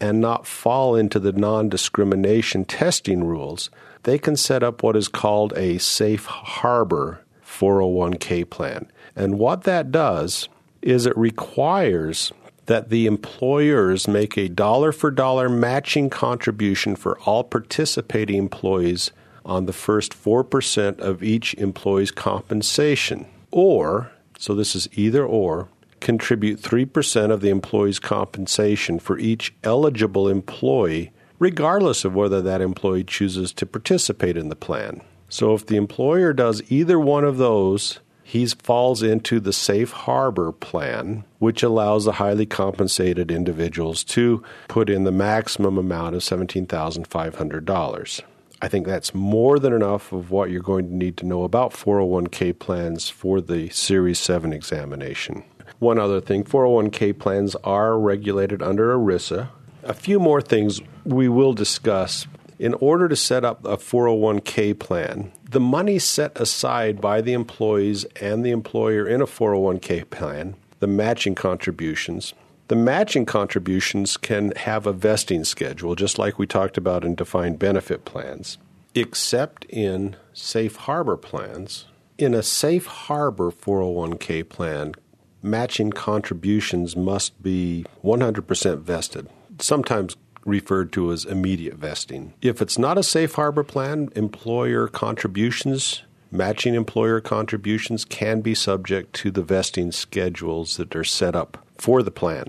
and 0.00 0.20
not 0.20 0.46
fall 0.46 0.94
into 0.94 1.18
the 1.18 1.32
non 1.32 1.68
discrimination 1.68 2.64
testing 2.64 3.24
rules, 3.24 3.70
they 4.04 4.18
can 4.18 4.36
set 4.36 4.62
up 4.62 4.82
what 4.82 4.96
is 4.96 5.08
called 5.08 5.52
a 5.56 5.78
safe 5.78 6.26
harbor 6.26 7.20
401k 7.44 8.48
plan. 8.48 8.90
And 9.16 9.38
what 9.38 9.64
that 9.64 9.90
does 9.90 10.48
is 10.82 11.06
it 11.06 11.16
requires 11.16 12.32
that 12.66 12.90
the 12.90 13.06
employers 13.06 14.06
make 14.06 14.36
a 14.36 14.48
dollar 14.48 14.92
for 14.92 15.10
dollar 15.10 15.48
matching 15.48 16.10
contribution 16.10 16.94
for 16.94 17.18
all 17.20 17.42
participating 17.42 18.36
employees 18.36 19.10
on 19.44 19.64
the 19.64 19.72
first 19.72 20.12
4% 20.12 20.98
of 21.00 21.22
each 21.22 21.54
employee's 21.54 22.10
compensation. 22.10 23.26
Or, 23.50 24.12
so 24.38 24.54
this 24.54 24.76
is 24.76 24.88
either 24.92 25.24
or, 25.24 25.68
contribute 26.00 26.60
3% 26.60 27.30
of 27.30 27.40
the 27.40 27.50
employee's 27.50 27.98
compensation 27.98 28.98
for 28.98 29.18
each 29.18 29.54
eligible 29.64 30.28
employee, 30.28 31.12
regardless 31.38 32.04
of 32.04 32.14
whether 32.14 32.40
that 32.42 32.60
employee 32.60 33.04
chooses 33.04 33.52
to 33.52 33.66
participate 33.66 34.36
in 34.36 34.48
the 34.48 34.56
plan. 34.56 35.00
So 35.28 35.54
if 35.54 35.66
the 35.66 35.76
employer 35.76 36.32
does 36.32 36.62
either 36.70 36.98
one 36.98 37.24
of 37.24 37.36
those, 37.36 38.00
he 38.22 38.46
falls 38.46 39.02
into 39.02 39.40
the 39.40 39.52
safe 39.54 39.90
harbor 39.90 40.52
plan, 40.52 41.24
which 41.38 41.62
allows 41.62 42.04
the 42.04 42.12
highly 42.12 42.44
compensated 42.44 43.30
individuals 43.30 44.04
to 44.04 44.42
put 44.68 44.90
in 44.90 45.04
the 45.04 45.12
maximum 45.12 45.78
amount 45.78 46.14
of 46.14 46.20
$17,500. 46.22 48.20
I 48.60 48.68
think 48.68 48.86
that's 48.86 49.14
more 49.14 49.58
than 49.58 49.72
enough 49.72 50.12
of 50.12 50.30
what 50.30 50.50
you're 50.50 50.60
going 50.60 50.88
to 50.88 50.94
need 50.94 51.16
to 51.18 51.26
know 51.26 51.44
about 51.44 51.72
401k 51.72 52.58
plans 52.58 53.08
for 53.08 53.40
the 53.40 53.68
Series 53.70 54.18
7 54.18 54.52
examination. 54.52 55.44
One 55.78 55.98
other 55.98 56.20
thing 56.20 56.44
401k 56.44 57.18
plans 57.18 57.54
are 57.56 57.98
regulated 57.98 58.62
under 58.62 58.94
ERISA. 58.96 59.48
A 59.84 59.94
few 59.94 60.18
more 60.18 60.40
things 60.40 60.80
we 61.04 61.28
will 61.28 61.52
discuss 61.52 62.26
in 62.58 62.74
order 62.74 63.08
to 63.08 63.16
set 63.16 63.44
up 63.44 63.64
a 63.64 63.76
401k 63.76 64.78
plan, 64.78 65.32
the 65.48 65.60
money 65.60 65.98
set 65.98 66.38
aside 66.38 67.00
by 67.00 67.20
the 67.20 67.32
employees 67.32 68.04
and 68.20 68.44
the 68.44 68.50
employer 68.50 69.06
in 69.06 69.20
a 69.20 69.26
401k 69.26 70.10
plan, 70.10 70.56
the 70.80 70.88
matching 70.88 71.36
contributions, 71.36 72.34
the 72.68 72.76
matching 72.76 73.24
contributions 73.24 74.16
can 74.16 74.52
have 74.56 74.86
a 74.86 74.92
vesting 74.92 75.44
schedule, 75.44 75.94
just 75.94 76.18
like 76.18 76.38
we 76.38 76.46
talked 76.46 76.76
about 76.76 77.04
in 77.04 77.14
defined 77.14 77.58
benefit 77.58 78.04
plans, 78.04 78.58
except 78.94 79.64
in 79.66 80.16
safe 80.34 80.76
harbor 80.76 81.16
plans. 81.16 81.86
In 82.18 82.34
a 82.34 82.42
safe 82.42 82.86
harbor 82.86 83.50
401k 83.50 84.48
plan, 84.48 84.94
matching 85.42 85.90
contributions 85.90 86.96
must 86.96 87.40
be 87.42 87.84
100% 88.04 88.80
vested. 88.80 89.28
Sometimes 89.60 90.16
referred 90.44 90.92
to 90.92 91.12
as 91.12 91.24
immediate 91.24 91.74
vesting. 91.74 92.32
If 92.40 92.62
it's 92.62 92.78
not 92.78 92.98
a 92.98 93.02
safe 93.02 93.34
harbor 93.34 93.64
plan, 93.64 94.08
employer 94.16 94.88
contributions, 94.88 96.02
matching 96.30 96.74
employer 96.74 97.20
contributions 97.20 98.04
can 98.04 98.40
be 98.40 98.54
subject 98.54 99.14
to 99.16 99.30
the 99.30 99.42
vesting 99.42 99.92
schedules 99.92 100.76
that 100.76 100.96
are 100.96 101.04
set 101.04 101.36
up 101.36 101.66
for 101.76 102.02
the 102.02 102.10
plan. 102.10 102.46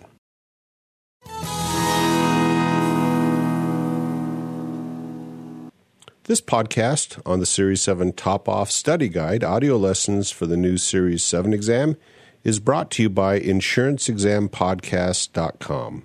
This 6.23 6.41
podcast 6.41 7.19
on 7.25 7.39
the 7.39 7.47
Series 7.47 7.81
7 7.81 8.13
Top 8.13 8.47
Off 8.47 8.69
Study 8.69 9.09
Guide 9.09 9.43
audio 9.43 9.77
lessons 9.77 10.29
for 10.29 10.45
the 10.45 10.57
new 10.57 10.77
Series 10.77 11.23
7 11.23 11.53
exam 11.53 11.97
is 12.43 12.59
brought 12.59 12.91
to 12.91 13.03
you 13.03 13.09
by 13.09 13.39
InsuranceExamPodcast.com. 13.39 16.03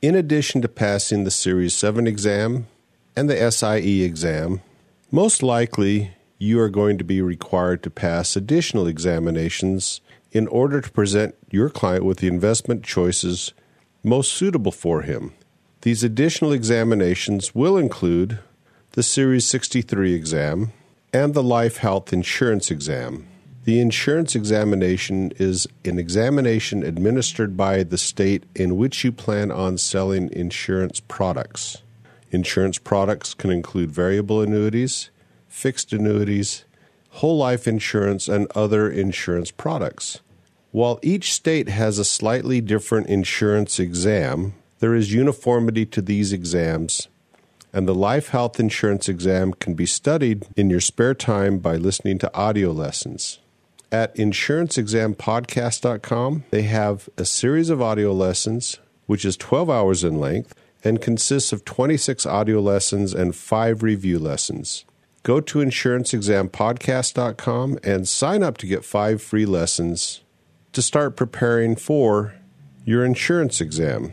In 0.00 0.14
addition 0.14 0.62
to 0.62 0.68
passing 0.68 1.24
the 1.24 1.30
Series 1.30 1.74
7 1.74 2.06
exam 2.06 2.66
and 3.16 3.28
the 3.30 3.50
SIE 3.50 4.02
exam, 4.02 4.60
most 5.10 5.42
likely 5.42 6.12
you 6.38 6.60
are 6.60 6.68
going 6.68 6.98
to 6.98 7.04
be 7.04 7.22
required 7.22 7.82
to 7.84 7.90
pass 7.90 8.34
additional 8.34 8.86
examinations 8.86 10.00
in 10.32 10.48
order 10.48 10.80
to 10.80 10.90
present 10.90 11.36
your 11.50 11.70
client 11.70 12.04
with 12.04 12.18
the 12.18 12.26
investment 12.26 12.82
choices 12.82 13.52
most 14.02 14.32
suitable 14.32 14.72
for 14.72 15.02
him. 15.02 15.32
These 15.82 16.02
additional 16.02 16.52
examinations 16.52 17.54
will 17.54 17.76
include 17.76 18.40
the 18.92 19.02
Series 19.02 19.46
63 19.46 20.14
exam 20.14 20.72
and 21.12 21.34
the 21.34 21.42
Life 21.42 21.76
Health 21.76 22.12
Insurance 22.12 22.70
exam. 22.70 23.28
The 23.64 23.78
insurance 23.78 24.34
examination 24.34 25.32
is 25.36 25.68
an 25.84 25.96
examination 25.96 26.82
administered 26.82 27.56
by 27.56 27.84
the 27.84 27.96
state 27.96 28.42
in 28.56 28.76
which 28.76 29.04
you 29.04 29.12
plan 29.12 29.52
on 29.52 29.78
selling 29.78 30.32
insurance 30.32 30.98
products. 30.98 31.80
Insurance 32.32 32.78
products 32.78 33.34
can 33.34 33.52
include 33.52 33.92
variable 33.92 34.40
annuities, 34.40 35.10
fixed 35.46 35.92
annuities, 35.92 36.64
whole 37.10 37.36
life 37.36 37.68
insurance, 37.68 38.26
and 38.26 38.50
other 38.52 38.90
insurance 38.90 39.52
products. 39.52 40.22
While 40.72 40.98
each 41.00 41.32
state 41.32 41.68
has 41.68 42.00
a 42.00 42.04
slightly 42.04 42.60
different 42.60 43.06
insurance 43.06 43.78
exam, 43.78 44.54
there 44.80 44.94
is 44.96 45.12
uniformity 45.12 45.86
to 45.86 46.02
these 46.02 46.32
exams, 46.32 47.06
and 47.72 47.86
the 47.86 47.94
life 47.94 48.30
health 48.30 48.58
insurance 48.58 49.08
exam 49.08 49.52
can 49.52 49.74
be 49.74 49.86
studied 49.86 50.46
in 50.56 50.68
your 50.68 50.80
spare 50.80 51.14
time 51.14 51.58
by 51.58 51.76
listening 51.76 52.18
to 52.18 52.34
audio 52.34 52.72
lessons 52.72 53.38
at 53.92 54.12
insuranceexampodcast.com. 54.16 56.44
They 56.50 56.62
have 56.62 57.08
a 57.16 57.24
series 57.24 57.70
of 57.70 57.80
audio 57.80 58.12
lessons, 58.12 58.80
which 59.06 59.24
is 59.24 59.36
12 59.36 59.70
hours 59.70 60.02
in 60.02 60.18
length 60.18 60.52
and 60.82 61.00
consists 61.00 61.52
of 61.52 61.64
26 61.64 62.26
audio 62.26 62.60
lessons 62.60 63.14
and 63.14 63.36
five 63.36 63.84
review 63.84 64.18
lessons. 64.18 64.84
Go 65.22 65.40
to 65.40 65.60
insuranceexampodcast.com 65.60 67.78
and 67.84 68.08
sign 68.08 68.42
up 68.42 68.58
to 68.58 68.66
get 68.66 68.84
five 68.84 69.22
free 69.22 69.46
lessons 69.46 70.22
to 70.72 70.82
start 70.82 71.14
preparing 71.14 71.76
for 71.76 72.34
your 72.84 73.04
insurance 73.04 73.60
exam. 73.60 74.12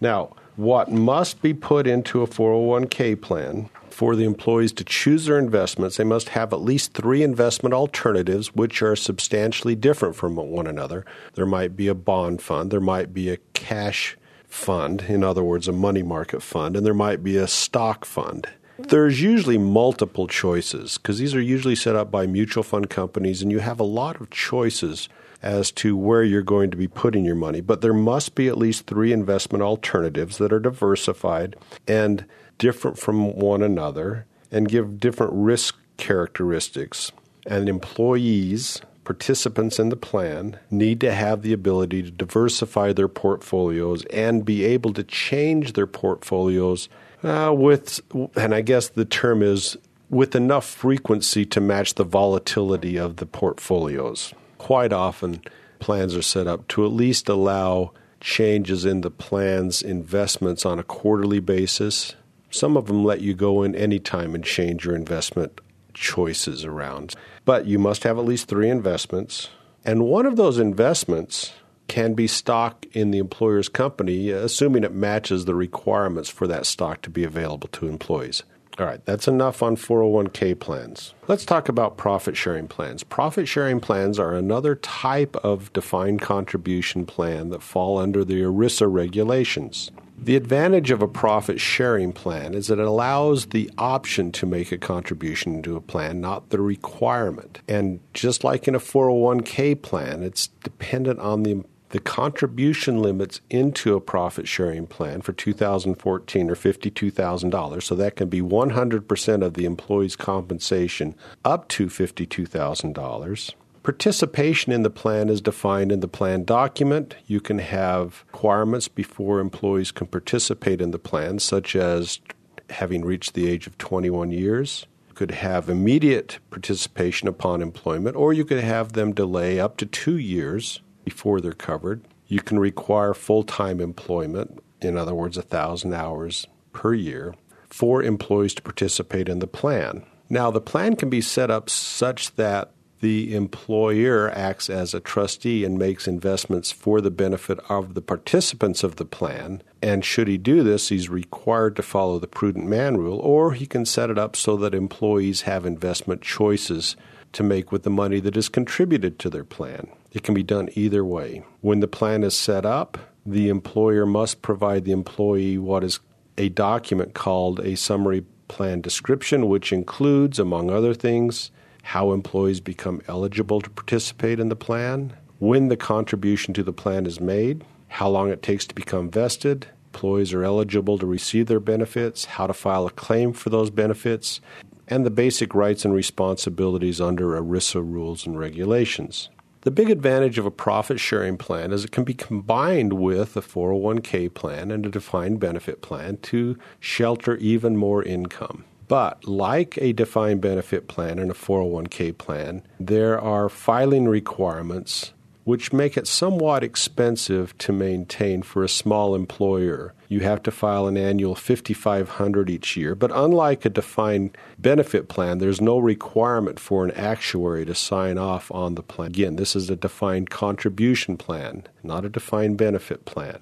Now, 0.00 0.34
what 0.60 0.92
must 0.92 1.40
be 1.40 1.54
put 1.54 1.86
into 1.86 2.20
a 2.20 2.26
401k 2.26 3.18
plan 3.18 3.70
for 3.88 4.14
the 4.14 4.24
employees 4.24 4.72
to 4.74 4.84
choose 4.84 5.24
their 5.24 5.38
investments, 5.38 5.96
they 5.96 6.04
must 6.04 6.28
have 6.30 6.52
at 6.52 6.60
least 6.60 6.92
three 6.92 7.22
investment 7.22 7.72
alternatives 7.72 8.54
which 8.54 8.82
are 8.82 8.94
substantially 8.94 9.74
different 9.74 10.14
from 10.14 10.36
one 10.36 10.66
another. 10.66 11.06
There 11.32 11.46
might 11.46 11.76
be 11.76 11.88
a 11.88 11.94
bond 11.94 12.42
fund, 12.42 12.70
there 12.70 12.78
might 12.78 13.14
be 13.14 13.30
a 13.30 13.38
cash 13.54 14.18
fund, 14.48 15.06
in 15.08 15.24
other 15.24 15.42
words, 15.42 15.66
a 15.66 15.72
money 15.72 16.02
market 16.02 16.42
fund, 16.42 16.76
and 16.76 16.84
there 16.84 16.92
might 16.92 17.24
be 17.24 17.38
a 17.38 17.48
stock 17.48 18.04
fund. 18.04 18.46
There's 18.78 19.22
usually 19.22 19.58
multiple 19.58 20.26
choices 20.26 20.98
because 20.98 21.18
these 21.18 21.34
are 21.34 21.40
usually 21.40 21.76
set 21.76 21.96
up 21.96 22.10
by 22.10 22.26
mutual 22.26 22.64
fund 22.64 22.90
companies, 22.90 23.40
and 23.40 23.50
you 23.50 23.60
have 23.60 23.80
a 23.80 23.84
lot 23.84 24.20
of 24.20 24.28
choices 24.28 25.08
as 25.42 25.70
to 25.72 25.96
where 25.96 26.22
you're 26.22 26.42
going 26.42 26.70
to 26.70 26.76
be 26.76 26.88
putting 26.88 27.24
your 27.24 27.34
money. 27.34 27.60
But 27.60 27.80
there 27.80 27.94
must 27.94 28.34
be 28.34 28.48
at 28.48 28.58
least 28.58 28.86
three 28.86 29.12
investment 29.12 29.62
alternatives 29.62 30.38
that 30.38 30.52
are 30.52 30.60
diversified 30.60 31.56
and 31.88 32.24
different 32.58 32.98
from 32.98 33.34
one 33.34 33.62
another 33.62 34.26
and 34.50 34.68
give 34.68 35.00
different 35.00 35.32
risk 35.34 35.76
characteristics. 35.96 37.12
And 37.46 37.68
employees, 37.68 38.82
participants 39.04 39.78
in 39.78 39.88
the 39.88 39.96
plan, 39.96 40.58
need 40.70 41.00
to 41.00 41.12
have 41.12 41.42
the 41.42 41.52
ability 41.52 42.02
to 42.02 42.10
diversify 42.10 42.92
their 42.92 43.08
portfolios 43.08 44.04
and 44.06 44.44
be 44.44 44.64
able 44.64 44.92
to 44.92 45.04
change 45.04 45.72
their 45.72 45.86
portfolios 45.86 46.88
uh, 47.22 47.52
with, 47.56 48.00
and 48.36 48.54
I 48.54 48.60
guess 48.60 48.88
the 48.88 49.04
term 49.04 49.42
is 49.42 49.76
with 50.10 50.34
enough 50.34 50.66
frequency 50.66 51.46
to 51.46 51.60
match 51.60 51.94
the 51.94 52.04
volatility 52.04 52.98
of 52.98 53.16
the 53.16 53.26
portfolios 53.26 54.34
quite 54.60 54.92
often 54.92 55.40
plans 55.78 56.14
are 56.14 56.20
set 56.20 56.46
up 56.46 56.68
to 56.68 56.84
at 56.84 56.92
least 56.92 57.30
allow 57.30 57.92
changes 58.20 58.84
in 58.84 59.00
the 59.00 59.10
plan's 59.10 59.80
investments 59.80 60.66
on 60.66 60.78
a 60.78 60.82
quarterly 60.84 61.40
basis. 61.40 62.14
Some 62.50 62.76
of 62.76 62.86
them 62.86 63.02
let 63.02 63.22
you 63.22 63.32
go 63.32 63.62
in 63.62 63.74
anytime 63.74 64.34
and 64.34 64.44
change 64.44 64.84
your 64.84 64.94
investment 64.94 65.62
choices 65.94 66.62
around. 66.62 67.14
But 67.46 67.66
you 67.66 67.78
must 67.78 68.04
have 68.04 68.18
at 68.18 68.26
least 68.26 68.48
three 68.48 68.68
investments. 68.68 69.48
And 69.82 70.04
one 70.04 70.26
of 70.26 70.36
those 70.36 70.58
investments 70.58 71.54
can 71.88 72.12
be 72.12 72.26
stock 72.26 72.84
in 72.92 73.12
the 73.12 73.18
employer's 73.18 73.70
company, 73.70 74.28
assuming 74.28 74.84
it 74.84 74.92
matches 74.92 75.46
the 75.46 75.54
requirements 75.54 76.28
for 76.28 76.46
that 76.46 76.66
stock 76.66 77.00
to 77.00 77.10
be 77.10 77.24
available 77.24 77.68
to 77.68 77.88
employees. 77.88 78.42
All 78.80 78.86
right, 78.86 79.04
that's 79.04 79.28
enough 79.28 79.62
on 79.62 79.76
401k 79.76 80.58
plans. 80.58 81.12
Let's 81.28 81.44
talk 81.44 81.68
about 81.68 81.98
profit 81.98 82.34
sharing 82.34 82.66
plans. 82.66 83.04
Profit 83.04 83.46
sharing 83.46 83.78
plans 83.78 84.18
are 84.18 84.32
another 84.32 84.74
type 84.74 85.36
of 85.36 85.70
defined 85.74 86.22
contribution 86.22 87.04
plan 87.04 87.50
that 87.50 87.62
fall 87.62 87.98
under 87.98 88.24
the 88.24 88.40
ERISA 88.40 88.90
regulations. 88.90 89.90
The 90.16 90.34
advantage 90.34 90.90
of 90.90 91.02
a 91.02 91.08
profit 91.08 91.60
sharing 91.60 92.14
plan 92.14 92.54
is 92.54 92.68
that 92.68 92.78
it 92.78 92.86
allows 92.86 93.46
the 93.46 93.70
option 93.76 94.32
to 94.32 94.46
make 94.46 94.72
a 94.72 94.78
contribution 94.78 95.62
to 95.62 95.76
a 95.76 95.82
plan, 95.82 96.22
not 96.22 96.48
the 96.48 96.62
requirement. 96.62 97.60
And 97.68 98.00
just 98.14 98.44
like 98.44 98.66
in 98.66 98.74
a 98.74 98.80
401k 98.80 99.82
plan, 99.82 100.22
it's 100.22 100.46
dependent 100.64 101.20
on 101.20 101.42
the 101.42 101.64
the 101.90 102.00
contribution 102.00 103.02
limits 103.02 103.40
into 103.50 103.94
a 103.94 104.00
profit 104.00 104.46
sharing 104.46 104.86
plan 104.86 105.20
for 105.20 105.32
2014 105.32 106.50
are 106.50 106.54
$52,000. 106.54 107.82
So 107.82 107.94
that 107.96 108.16
can 108.16 108.28
be 108.28 108.40
100% 108.40 109.44
of 109.44 109.54
the 109.54 109.64
employee's 109.64 110.16
compensation 110.16 111.16
up 111.44 111.68
to 111.68 111.86
$52,000. 111.86 113.54
Participation 113.82 114.72
in 114.72 114.82
the 114.82 114.90
plan 114.90 115.28
is 115.28 115.40
defined 115.40 115.90
in 115.90 116.00
the 116.00 116.08
plan 116.08 116.44
document. 116.44 117.16
You 117.26 117.40
can 117.40 117.58
have 117.58 118.24
requirements 118.32 118.88
before 118.88 119.40
employees 119.40 119.90
can 119.90 120.06
participate 120.06 120.80
in 120.80 120.92
the 120.92 120.98
plan, 120.98 121.38
such 121.38 121.74
as 121.74 122.20
having 122.68 123.04
reached 123.04 123.34
the 123.34 123.48
age 123.48 123.66
of 123.66 123.78
21 123.78 124.30
years. 124.30 124.86
Could 125.14 125.32
have 125.32 125.68
immediate 125.68 126.38
participation 126.50 127.26
upon 127.26 127.62
employment, 127.62 128.16
or 128.16 128.32
you 128.32 128.44
could 128.44 128.62
have 128.62 128.92
them 128.92 129.12
delay 129.12 129.58
up 129.58 129.76
to 129.78 129.86
two 129.86 130.16
years 130.16 130.80
before 131.04 131.40
they're 131.40 131.52
covered. 131.52 132.06
You 132.26 132.40
can 132.40 132.58
require 132.58 133.14
full 133.14 133.42
time 133.42 133.80
employment, 133.80 134.62
in 134.80 134.96
other 134.96 135.14
words, 135.14 135.36
1,000 135.36 135.92
hours 135.92 136.46
per 136.72 136.94
year, 136.94 137.34
for 137.68 138.02
employees 138.02 138.54
to 138.54 138.62
participate 138.62 139.28
in 139.28 139.40
the 139.40 139.46
plan. 139.46 140.04
Now, 140.28 140.50
the 140.50 140.60
plan 140.60 140.96
can 140.96 141.10
be 141.10 141.20
set 141.20 141.50
up 141.50 141.68
such 141.68 142.34
that 142.36 142.72
the 143.00 143.34
employer 143.34 144.30
acts 144.30 144.68
as 144.68 144.94
a 144.94 145.00
trustee 145.00 145.64
and 145.64 145.78
makes 145.78 146.06
investments 146.06 146.70
for 146.70 147.00
the 147.00 147.10
benefit 147.10 147.58
of 147.68 147.94
the 147.94 148.02
participants 148.02 148.84
of 148.84 148.96
the 148.96 149.04
plan. 149.04 149.62
And 149.82 150.04
should 150.04 150.28
he 150.28 150.36
do 150.36 150.62
this, 150.62 150.90
he's 150.90 151.08
required 151.08 151.76
to 151.76 151.82
follow 151.82 152.18
the 152.18 152.26
prudent 152.26 152.66
man 152.66 152.98
rule, 152.98 153.18
or 153.20 153.52
he 153.54 153.66
can 153.66 153.86
set 153.86 154.10
it 154.10 154.18
up 154.18 154.36
so 154.36 154.56
that 154.58 154.74
employees 154.74 155.42
have 155.42 155.64
investment 155.64 156.20
choices 156.20 156.96
to 157.32 157.42
make 157.42 157.72
with 157.72 157.84
the 157.84 157.90
money 157.90 158.20
that 158.20 158.36
is 158.36 158.48
contributed 158.48 159.18
to 159.18 159.30
their 159.30 159.44
plan. 159.44 159.88
It 160.12 160.22
can 160.22 160.34
be 160.34 160.42
done 160.42 160.68
either 160.74 161.04
way. 161.04 161.42
When 161.60 161.80
the 161.80 161.88
plan 161.88 162.22
is 162.22 162.36
set 162.36 162.66
up, 162.66 162.98
the 163.24 163.48
employer 163.48 164.04
must 164.04 164.42
provide 164.42 164.84
the 164.84 164.92
employee 164.92 165.56
what 165.56 165.84
is 165.84 166.00
a 166.36 166.48
document 166.48 167.14
called 167.14 167.60
a 167.60 167.76
summary 167.76 168.24
plan 168.48 168.80
description, 168.80 169.48
which 169.48 169.72
includes, 169.72 170.38
among 170.38 170.70
other 170.70 170.92
things, 170.94 171.50
how 171.90 172.12
employees 172.12 172.60
become 172.60 173.02
eligible 173.08 173.60
to 173.60 173.68
participate 173.68 174.38
in 174.38 174.48
the 174.48 174.54
plan, 174.54 175.12
when 175.40 175.66
the 175.66 175.76
contribution 175.76 176.54
to 176.54 176.62
the 176.62 176.72
plan 176.72 177.04
is 177.04 177.18
made, 177.18 177.64
how 177.88 178.08
long 178.08 178.30
it 178.30 178.44
takes 178.44 178.64
to 178.64 178.72
become 178.76 179.10
vested, 179.10 179.66
employees 179.92 180.32
are 180.32 180.44
eligible 180.44 180.98
to 180.98 181.04
receive 181.04 181.48
their 181.48 181.58
benefits, 181.58 182.26
how 182.26 182.46
to 182.46 182.52
file 182.52 182.86
a 182.86 182.92
claim 182.92 183.32
for 183.32 183.50
those 183.50 183.70
benefits, 183.70 184.40
and 184.86 185.04
the 185.04 185.10
basic 185.10 185.52
rights 185.52 185.84
and 185.84 185.92
responsibilities 185.92 187.00
under 187.00 187.30
ERISA 187.30 187.82
rules 187.82 188.24
and 188.24 188.38
regulations. 188.38 189.28
The 189.62 189.72
big 189.72 189.90
advantage 189.90 190.38
of 190.38 190.46
a 190.46 190.50
profit 190.52 191.00
sharing 191.00 191.38
plan 191.38 191.72
is 191.72 191.84
it 191.84 191.90
can 191.90 192.04
be 192.04 192.14
combined 192.14 192.92
with 192.92 193.36
a 193.36 193.42
401k 193.42 194.32
plan 194.32 194.70
and 194.70 194.86
a 194.86 194.90
defined 194.90 195.40
benefit 195.40 195.82
plan 195.82 196.18
to 196.18 196.56
shelter 196.78 197.36
even 197.38 197.76
more 197.76 198.04
income. 198.04 198.64
But 198.90 199.24
like 199.24 199.78
a 199.80 199.92
defined 199.92 200.40
benefit 200.40 200.88
plan 200.88 201.20
and 201.20 201.30
a 201.30 201.34
401k 201.34 202.18
plan, 202.18 202.64
there 202.80 203.20
are 203.20 203.48
filing 203.48 204.08
requirements 204.08 205.12
which 205.44 205.72
make 205.72 205.96
it 205.96 206.08
somewhat 206.08 206.64
expensive 206.64 207.56
to 207.58 207.72
maintain 207.72 208.42
for 208.42 208.64
a 208.64 208.68
small 208.68 209.14
employer. 209.14 209.94
You 210.08 210.20
have 210.20 210.42
to 210.42 210.50
file 210.50 210.88
an 210.88 210.96
annual 210.96 211.36
5500 211.36 212.50
each 212.50 212.76
year, 212.76 212.96
but 212.96 213.12
unlike 213.14 213.64
a 213.64 213.70
defined 213.70 214.36
benefit 214.58 215.08
plan, 215.08 215.38
there's 215.38 215.60
no 215.60 215.78
requirement 215.78 216.58
for 216.58 216.84
an 216.84 216.90
actuary 216.90 217.64
to 217.66 217.76
sign 217.76 218.18
off 218.18 218.50
on 218.50 218.74
the 218.74 218.82
plan. 218.82 219.10
Again, 219.10 219.36
this 219.36 219.54
is 219.54 219.70
a 219.70 219.76
defined 219.76 220.30
contribution 220.30 221.16
plan, 221.16 221.62
not 221.84 222.04
a 222.04 222.08
defined 222.08 222.56
benefit 222.56 223.04
plan. 223.04 223.38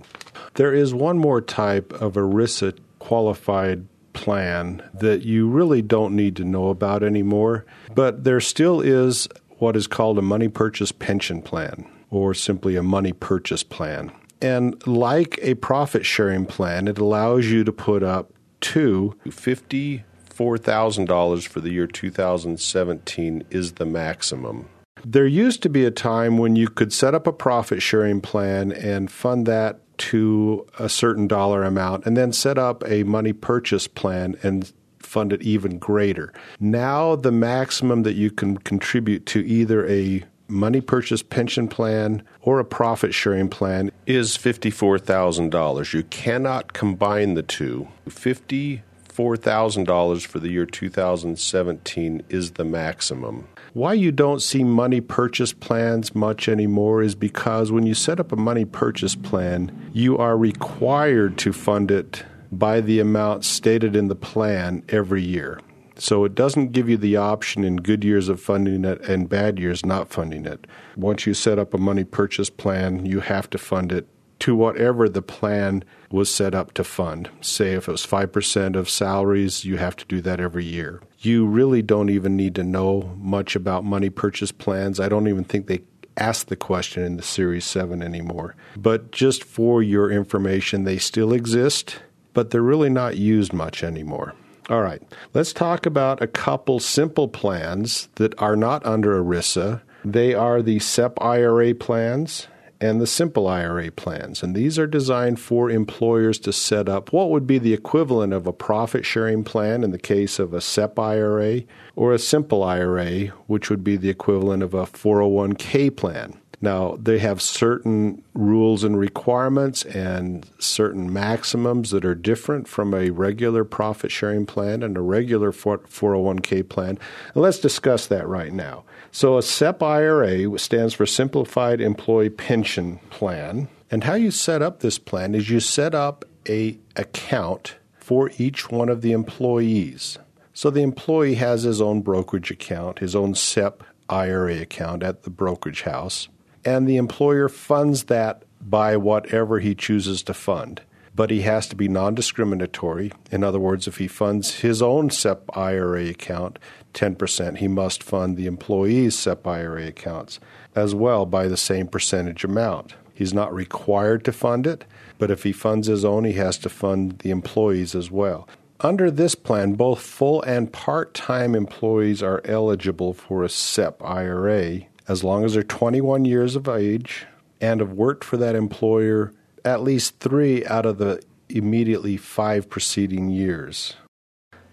There 0.55 0.75
is 0.75 0.93
one 0.93 1.17
more 1.17 1.41
type 1.41 1.91
of 1.95 2.15
ERISA 2.15 2.79
qualified 2.99 3.87
plan 4.19 4.83
that 4.93 5.23
you 5.23 5.49
really 5.49 5.81
don't 5.81 6.15
need 6.17 6.37
to 6.37 6.45
know 6.45 6.69
about 6.71 7.05
anymore, 7.05 7.65
but 7.95 8.25
there 8.25 8.41
still 8.41 8.81
is 8.81 9.29
what 9.59 9.77
is 9.77 9.87
called 9.87 10.19
a 10.19 10.23
money 10.23 10.49
purchase 10.49 10.91
pension 10.91 11.41
plan 11.41 11.89
or 12.11 12.35
simply 12.35 12.75
a 12.75 12.83
money 12.83 13.13
purchase 13.13 13.63
plan. 13.63 14.11
And 14.43 14.85
like 14.87 15.39
a 15.41 15.55
profit 15.55 16.05
sharing 16.05 16.47
plan, 16.47 16.89
it 16.89 16.99
allows 16.99 17.47
you 17.47 17.63
to 17.63 17.73
put 17.73 18.03
up 18.03 18.33
to 18.63 19.15
$54,000 19.27 21.47
for 21.47 21.61
the 21.61 21.71
year 21.71 21.87
2017 21.87 23.45
is 23.51 23.73
the 23.73 23.87
maximum. 23.87 24.69
There 25.05 25.29
used 25.29 25.63
to 25.63 25.69
be 25.69 25.85
a 25.85 25.93
time 25.93 26.39
when 26.39 26.57
you 26.57 26.67
could 26.69 26.93
set 26.93 27.15
up 27.15 27.29
a 27.29 27.33
profit 27.33 27.83
sharing 27.83 28.21
plan 28.21 28.73
and 28.73 29.13
fund 29.13 29.47
that 29.47 29.79
to 29.99 30.67
a 30.79 30.89
certain 30.89 31.27
dollar 31.27 31.65
amount 31.65 32.07
and 32.07 32.17
then 32.17 32.33
set 32.33 32.59
up 32.59 32.83
a 32.87 33.03
money 33.05 33.33
purchase 33.33 33.87
plan 33.87 34.37
and 34.43 34.73
fund 34.99 35.33
it 35.33 35.43
even 35.43 35.79
greater. 35.79 36.33
Now, 36.61 37.17
the 37.17 37.33
maximum 37.33 38.03
that 38.03 38.15
you 38.15 38.31
can 38.31 38.59
contribute 38.59 39.27
to 39.27 39.47
either 39.47 39.89
a 39.89 40.25
money 40.49 40.81
purchase 40.81 41.23
pension 41.23 41.69
plan 41.69 42.25
or 42.41 42.59
a 42.59 42.65
profit 42.65 43.15
sharing 43.15 43.49
plan 43.49 43.93
is 44.07 44.37
$54,000. 44.37 45.93
You 45.93 46.03
cannot 46.05 46.73
combine 46.73 47.35
the 47.35 47.43
two. 47.43 47.87
$54,000 48.09 50.27
for 50.27 50.39
the 50.39 50.49
year 50.49 50.65
2017 50.67 52.23
is 52.29 52.53
the 52.53 52.65
maximum. 52.65 53.49
Why 53.79 53.93
you 53.93 54.11
don't 54.11 54.43
see 54.43 54.65
money 54.65 55.01
purchase 55.01 55.53
plans 55.53 56.13
much 56.13 56.49
anymore 56.49 57.01
is 57.01 57.15
because 57.15 57.71
when 57.71 57.87
you 57.87 57.95
set 57.95 58.19
up 58.19 58.33
a 58.33 58.37
money 58.37 58.65
purchase 58.65 59.15
plan, 59.15 59.71
you 59.93 60.19
are 60.19 60.37
required 60.37 61.39
to 61.39 61.53
fund 61.53 61.93
it 61.93 62.25
by 62.51 62.81
the 62.81 62.99
amount 62.99 63.45
stated 63.45 63.95
in 63.95 64.09
the 64.09 64.17
plan 64.17 64.83
every 64.89 65.23
year. 65.23 65.61
So 65.95 66.25
it 66.25 66.35
doesn't 66.35 66.73
give 66.73 66.89
you 66.89 66.97
the 66.97 67.19
option 67.19 67.63
in 67.63 67.77
good 67.77 68.03
years 68.03 68.29
of 68.29 68.41
funding 68.41 68.85
it 68.85 69.01
and 69.03 69.29
bad 69.29 69.61
years 69.61 69.87
not 69.87 70.11
funding 70.11 70.45
it. 70.45 70.67
Once 70.97 71.25
you 71.25 71.33
set 71.33 71.61
up 71.61 71.73
a 71.73 71.79
money 71.79 72.03
purchase 72.03 72.51
plan, 72.51 73.07
you 73.07 73.21
have 73.21 73.49
to 73.51 73.59
fund 73.59 73.93
it 73.93 74.09
to 74.41 74.55
whatever 74.55 75.09
the 75.09 75.23
plan 75.23 75.85
was 76.11 76.33
set 76.33 76.55
up 76.55 76.73
to 76.75 76.85
fund. 76.85 77.29
Say 77.41 77.73
if 77.73 77.89
it 77.89 77.93
was 77.93 78.07
5% 78.07 78.77
of 78.77 78.89
salaries, 78.89 79.65
you 79.65 79.77
have 79.77 79.97
to 79.97 80.05
do 80.07 80.21
that 80.23 80.41
every 80.41 80.65
year. 80.65 81.03
You 81.21 81.47
really 81.47 81.83
don't 81.83 82.11
even 82.11 82.37
need 82.37 82.55
to 82.55 82.65
know 82.65 83.15
much 83.19 83.57
about 83.57 83.85
money 83.85 84.11
purchase 84.11 84.53
plans. 84.53 85.01
I 85.01 85.09
don't 85.09 85.29
even 85.29 85.45
think 85.45 85.67
they 85.67 85.83
ask 86.17 86.47
the 86.47 86.57
question 86.57 87.03
in 87.03 87.17
the 87.17 87.23
Series 87.23 87.65
7 87.65 88.03
anymore. 88.03 88.55
But 88.77 89.11
just 89.13 89.45
for 89.45 89.83
your 89.83 90.11
information, 90.11 90.85
they 90.85 90.99
still 90.99 91.33
exist, 91.33 92.01
but 92.35 92.51
they're 92.51 92.63
really 92.63 92.91
not 92.91 93.17
used 93.17 93.53
much 93.53 93.83
anymore. 93.83 94.35
All 94.69 94.83
right, 94.83 95.03
let's 95.33 95.53
talk 95.53 95.87
about 95.87 96.23
a 96.23 96.27
couple 96.27 96.79
simple 96.79 97.27
plans 97.27 98.09
that 98.17 98.39
are 98.41 98.57
not 98.57 98.85
under 98.85 99.23
ERISA. 99.23 99.81
They 100.05 100.35
are 100.35 100.61
the 100.61 100.79
SEP 100.79 101.21
IRA 101.23 101.75
plans 101.75 102.49
and 102.81 103.01
the 103.01 103.07
simple 103.07 103.49
IRA 103.49 103.91
plans. 103.91 104.43
And 104.43 104.55
these 104.55 104.79
are 104.79 104.87
designed 104.87 105.41
for 105.41 105.71
employers 105.71 106.39
to 106.41 106.53
set 106.53 106.89
up 106.89 107.13
what 107.13 107.31
would 107.31 107.47
be 107.47 107.59
the 107.59 107.75
equivalent 107.75 108.33
of 108.33 108.47
a 108.47 108.53
profit 108.53 109.05
sharing 109.05 109.45
plan 109.45 109.83
in 109.83 109.91
the 109.91 109.99
case 109.99 110.39
of 110.39 110.55
a 110.55 110.61
SEP 110.61 110.99
IRA 110.99 111.63
or 111.97 112.13
a 112.13 112.19
simple 112.19 112.63
IRA, 112.63 113.27
which 113.47 113.71
would 113.71 113.83
be 113.83 113.97
the 113.97 114.11
equivalent 114.11 114.63
of 114.63 114.75
a 114.75 114.85
401k 114.85 115.97
plan. 115.97 116.39
Now, 116.61 116.97
they 117.01 117.19
have 117.21 117.41
certain 117.41 118.23
rules 118.35 118.83
and 118.83 118.99
requirements 118.99 119.85
and 119.85 120.45
certain 120.59 121.13
maximums 121.13 121.93
that 121.93 122.05
are 122.05 122.17
different 122.17 122.67
from 122.67 122.95
a 122.95 123.11
regular 123.11 123.65
profit 123.65 124.11
sharing 124.11 124.45
plan 124.45 124.83
and 124.83 124.97
a 124.97 125.01
regular 125.01 125.53
401k 125.53 126.69
plan. 126.69 126.99
And 127.35 127.43
let's 127.43 127.61
discuss 127.61 128.09
that 128.09 128.27
right 128.27 128.53
now. 128.53 128.83
So, 129.11 129.39
a 129.39 129.43
SEP 129.43 129.83
IRA 129.83 130.59
stands 130.59 130.95
for 130.95 131.07
Simplified 131.07 131.81
Employee 131.81 132.31
Pension 132.31 132.99
Plan. 133.11 133.69
And 133.91 134.05
how 134.05 134.15
you 134.15 134.31
set 134.31 134.61
up 134.61 134.81
this 134.81 134.99
plan 134.99 135.35
is 135.35 135.49
you 135.49 135.61
set 135.61 135.95
up 135.95 136.25
a 136.49 136.79
account 136.97 137.77
for 137.99 138.31
each 138.39 138.71
one 138.71 138.89
of 138.89 139.03
the 139.03 139.13
employees. 139.13 140.19
So 140.53 140.71
the 140.71 140.83
employee 140.83 141.35
has 141.35 141.63
his 141.63 141.81
own 141.81 142.01
brokerage 142.01 142.51
account, 142.51 142.99
his 142.99 143.15
own 143.15 143.35
SEP 143.35 143.85
IRA 144.09 144.61
account 144.61 145.03
at 145.03 145.23
the 145.23 145.31
brokerage 145.31 145.83
house, 145.83 146.29
and 146.65 146.89
the 146.89 146.97
employer 146.97 147.49
funds 147.49 148.05
that 148.05 148.43
by 148.61 148.97
whatever 148.97 149.61
he 149.61 149.75
chooses 149.75 150.23
to 150.25 150.35
fund. 150.35 150.83
But 151.15 151.31
he 151.31 151.43
has 151.43 151.67
to 151.69 151.77
be 151.77 151.87
non 151.87 152.15
discriminatory. 152.15 153.13
In 153.31 153.45
other 153.45 153.59
words, 153.59 153.87
if 153.87 153.99
he 153.99 154.09
funds 154.09 154.61
his 154.61 154.83
own 154.83 155.11
SEP 155.11 155.45
IRA 155.57 156.07
account 156.09 156.59
10%, 156.99 157.59
he 157.59 157.69
must 157.69 158.03
fund 158.03 158.37
the 158.37 158.47
employee's 158.47 159.17
SEP 159.17 159.47
IRA 159.47 159.87
accounts 159.87 160.41
as 160.75 160.95
well 160.95 161.27
by 161.27 161.47
the 161.47 161.57
same 161.57 161.87
percentage 161.87 162.45
amount. 162.45 162.95
He's 163.15 163.33
not 163.33 163.55
required 163.55 164.25
to 164.25 164.33
fund 164.33 164.67
it, 164.67 164.85
but 165.19 165.31
if 165.31 165.43
he 165.45 165.53
funds 165.53 165.87
his 165.87 166.05
own, 166.05 166.25
he 166.25 166.35
has 166.35 166.59
to 166.59 166.69
fund 166.69 167.21
the 167.21 167.31
employees 167.31 167.95
as 167.95 168.11
well. 168.11 168.49
Under 168.81 169.11
this 169.11 169.35
plan, 169.35 169.75
both 169.75 170.01
full 170.01 170.43
and 170.43 170.73
part 170.73 171.15
time 171.15 171.55
employees 171.55 172.23
are 172.23 172.43
eligible 172.45 173.13
for 173.13 173.43
a 173.43 173.49
SEP 173.49 174.03
IRA 174.05 174.83
as 175.09 175.25
long 175.25 175.45
as 175.45 175.55
they're 175.55 175.63
21 175.63 176.25
years 176.25 176.55
of 176.55 176.69
age 176.69 177.27
and 177.61 177.81
have 177.81 177.93
worked 177.93 178.23
for 178.23 178.37
that 178.37 178.55
employer 178.55 179.33
at 179.65 179.83
least 179.83 180.19
three 180.21 180.65
out 180.67 180.87
of 180.87 180.99
the 180.99 181.21
immediately 181.49 182.17
five 182.17 182.69
preceding 182.69 183.31
years. 183.31 183.97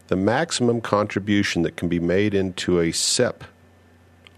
The 0.08 0.16
maximum 0.16 0.82
contribution 0.82 1.64
that 1.64 1.78
can 1.78 1.90
be 1.90 2.00
made 2.00 2.36
into 2.36 2.80
a 2.80 2.92
SEP 2.92 3.44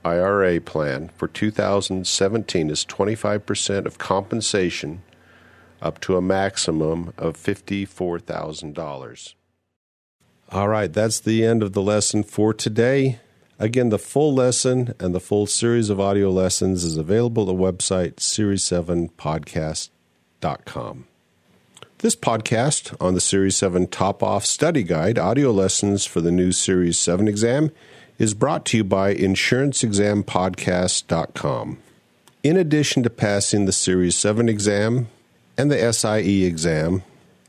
IRA 0.06 0.62
plan 0.62 1.10
for 1.17 1.27
2017 1.27 2.69
is 2.69 2.86
25% 2.86 3.86
of 3.86 3.97
compensation 3.97 5.01
up 5.82 5.99
to 6.01 6.15
a 6.15 6.21
maximum 6.21 7.12
of 7.17 7.36
$54,000. 7.36 9.34
All 10.49 10.69
right, 10.69 10.93
that's 10.93 11.19
the 11.19 11.43
end 11.43 11.62
of 11.62 11.73
the 11.73 11.82
lesson 11.82 12.23
for 12.23 12.53
today. 12.53 13.19
Again, 13.60 13.89
the 13.89 13.99
full 13.99 14.34
lesson 14.34 14.93
and 14.99 15.13
the 15.13 15.19
full 15.19 15.45
series 15.45 15.89
of 15.89 15.99
audio 15.99 16.30
lessons 16.30 16.86
is 16.86 16.95
available 16.95 17.43
at 17.43 17.47
the 17.47 17.53
website 17.53 18.15
series7podcast.com. 18.15 21.08
This 21.99 22.15
podcast 22.15 22.95
on 23.01 23.15
the 23.15 23.19
Series 23.19 23.55
7 23.55 23.88
Top 23.88 24.21
Off 24.21 24.45
Study 24.45 24.83
Guide, 24.83 25.17
audio 25.17 25.49
lessons 25.49 26.05
for 26.05 26.21
the 26.21 26.29
new 26.29 26.51
Series 26.51 26.99
7 26.99 27.27
exam, 27.27 27.71
is 28.19 28.36
brought 28.36 28.65
to 28.65 28.77
you 28.77 28.83
by 28.83 29.15
InsuranceExamPodcast.com. 29.15 31.79
In 32.43 32.55
addition 32.55 33.01
to 33.01 33.10
passing 33.10 33.65
the 33.65 33.71
Series 33.71 34.15
7 34.15 34.47
exam 34.47 35.07
and 35.57 35.71
the 35.71 35.91
SIE 35.91 36.43
exam, 36.43 37.01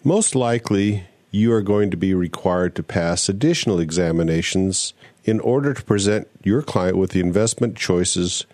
most 0.02 0.34
likely 0.34 1.04
you 1.30 1.52
are 1.52 1.60
going 1.60 1.90
to 1.90 1.98
be 1.98 2.14
required 2.14 2.74
to 2.76 2.82
pass 2.82 3.28
additional 3.28 3.78
examinations 3.78 4.94
in 5.24 5.40
order 5.40 5.74
to 5.74 5.82
present 5.82 6.26
your 6.42 6.62
client 6.62 6.96
with 6.96 7.10
the 7.10 7.20
investment 7.20 7.76
choices 7.76 8.46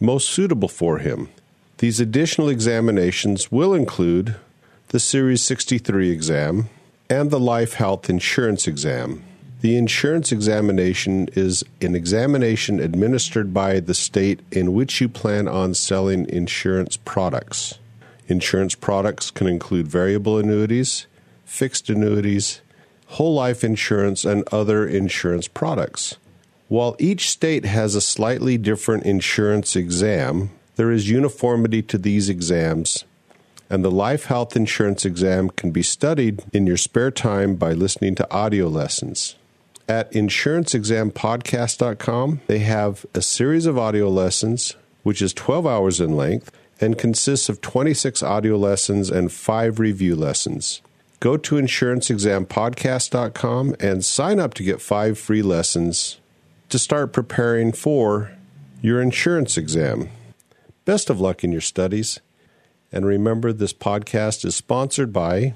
most 0.00 0.30
suitable 0.30 0.68
for 0.68 1.00
him. 1.00 1.28
These 1.76 2.00
additional 2.00 2.48
examinations 2.48 3.52
will 3.52 3.74
include 3.74 4.36
the 4.92 5.00
Series 5.00 5.42
63 5.42 6.10
exam 6.10 6.68
and 7.08 7.30
the 7.30 7.40
Life 7.40 7.72
Health 7.74 8.10
Insurance 8.10 8.68
exam. 8.68 9.24
The 9.62 9.74
insurance 9.78 10.30
examination 10.30 11.30
is 11.32 11.64
an 11.80 11.94
examination 11.94 12.78
administered 12.78 13.54
by 13.54 13.80
the 13.80 13.94
state 13.94 14.40
in 14.50 14.74
which 14.74 15.00
you 15.00 15.08
plan 15.08 15.48
on 15.48 15.72
selling 15.72 16.28
insurance 16.28 16.98
products. 16.98 17.78
Insurance 18.28 18.74
products 18.74 19.30
can 19.30 19.46
include 19.46 19.88
variable 19.88 20.36
annuities, 20.36 21.06
fixed 21.46 21.88
annuities, 21.88 22.60
whole 23.06 23.32
life 23.32 23.64
insurance, 23.64 24.26
and 24.26 24.44
other 24.52 24.86
insurance 24.86 25.48
products. 25.48 26.18
While 26.68 26.96
each 26.98 27.30
state 27.30 27.64
has 27.64 27.94
a 27.94 28.02
slightly 28.02 28.58
different 28.58 29.04
insurance 29.04 29.74
exam, 29.74 30.50
there 30.76 30.92
is 30.92 31.08
uniformity 31.08 31.80
to 31.80 31.96
these 31.96 32.28
exams, 32.28 33.06
and 33.72 33.82
the 33.82 33.90
life 33.90 34.26
health 34.26 34.54
insurance 34.54 35.04
exam 35.06 35.48
can 35.48 35.70
be 35.70 35.82
studied 35.82 36.44
in 36.52 36.66
your 36.66 36.76
spare 36.76 37.10
time 37.10 37.56
by 37.56 37.72
listening 37.72 38.14
to 38.14 38.30
audio 38.30 38.68
lessons. 38.68 39.34
At 39.88 40.12
insuranceexampodcast.com, 40.12 42.40
they 42.48 42.58
have 42.58 43.06
a 43.14 43.22
series 43.22 43.64
of 43.64 43.78
audio 43.78 44.10
lessons, 44.10 44.76
which 45.04 45.22
is 45.22 45.32
12 45.32 45.66
hours 45.66 46.02
in 46.02 46.18
length 46.18 46.52
and 46.82 46.98
consists 46.98 47.48
of 47.48 47.62
26 47.62 48.22
audio 48.22 48.58
lessons 48.58 49.10
and 49.10 49.32
5 49.32 49.78
review 49.78 50.16
lessons. 50.16 50.82
Go 51.20 51.38
to 51.38 51.54
insuranceexampodcast.com 51.54 53.76
and 53.80 54.04
sign 54.04 54.38
up 54.38 54.52
to 54.54 54.62
get 54.62 54.82
5 54.82 55.18
free 55.18 55.40
lessons 55.40 56.18
to 56.68 56.78
start 56.78 57.14
preparing 57.14 57.72
for 57.72 58.32
your 58.82 59.00
insurance 59.00 59.56
exam. 59.56 60.10
Best 60.84 61.08
of 61.08 61.22
luck 61.22 61.42
in 61.42 61.52
your 61.52 61.62
studies. 61.62 62.20
And 62.92 63.06
remember, 63.06 63.52
this 63.52 63.72
podcast 63.72 64.44
is 64.44 64.54
sponsored 64.54 65.12
by 65.12 65.54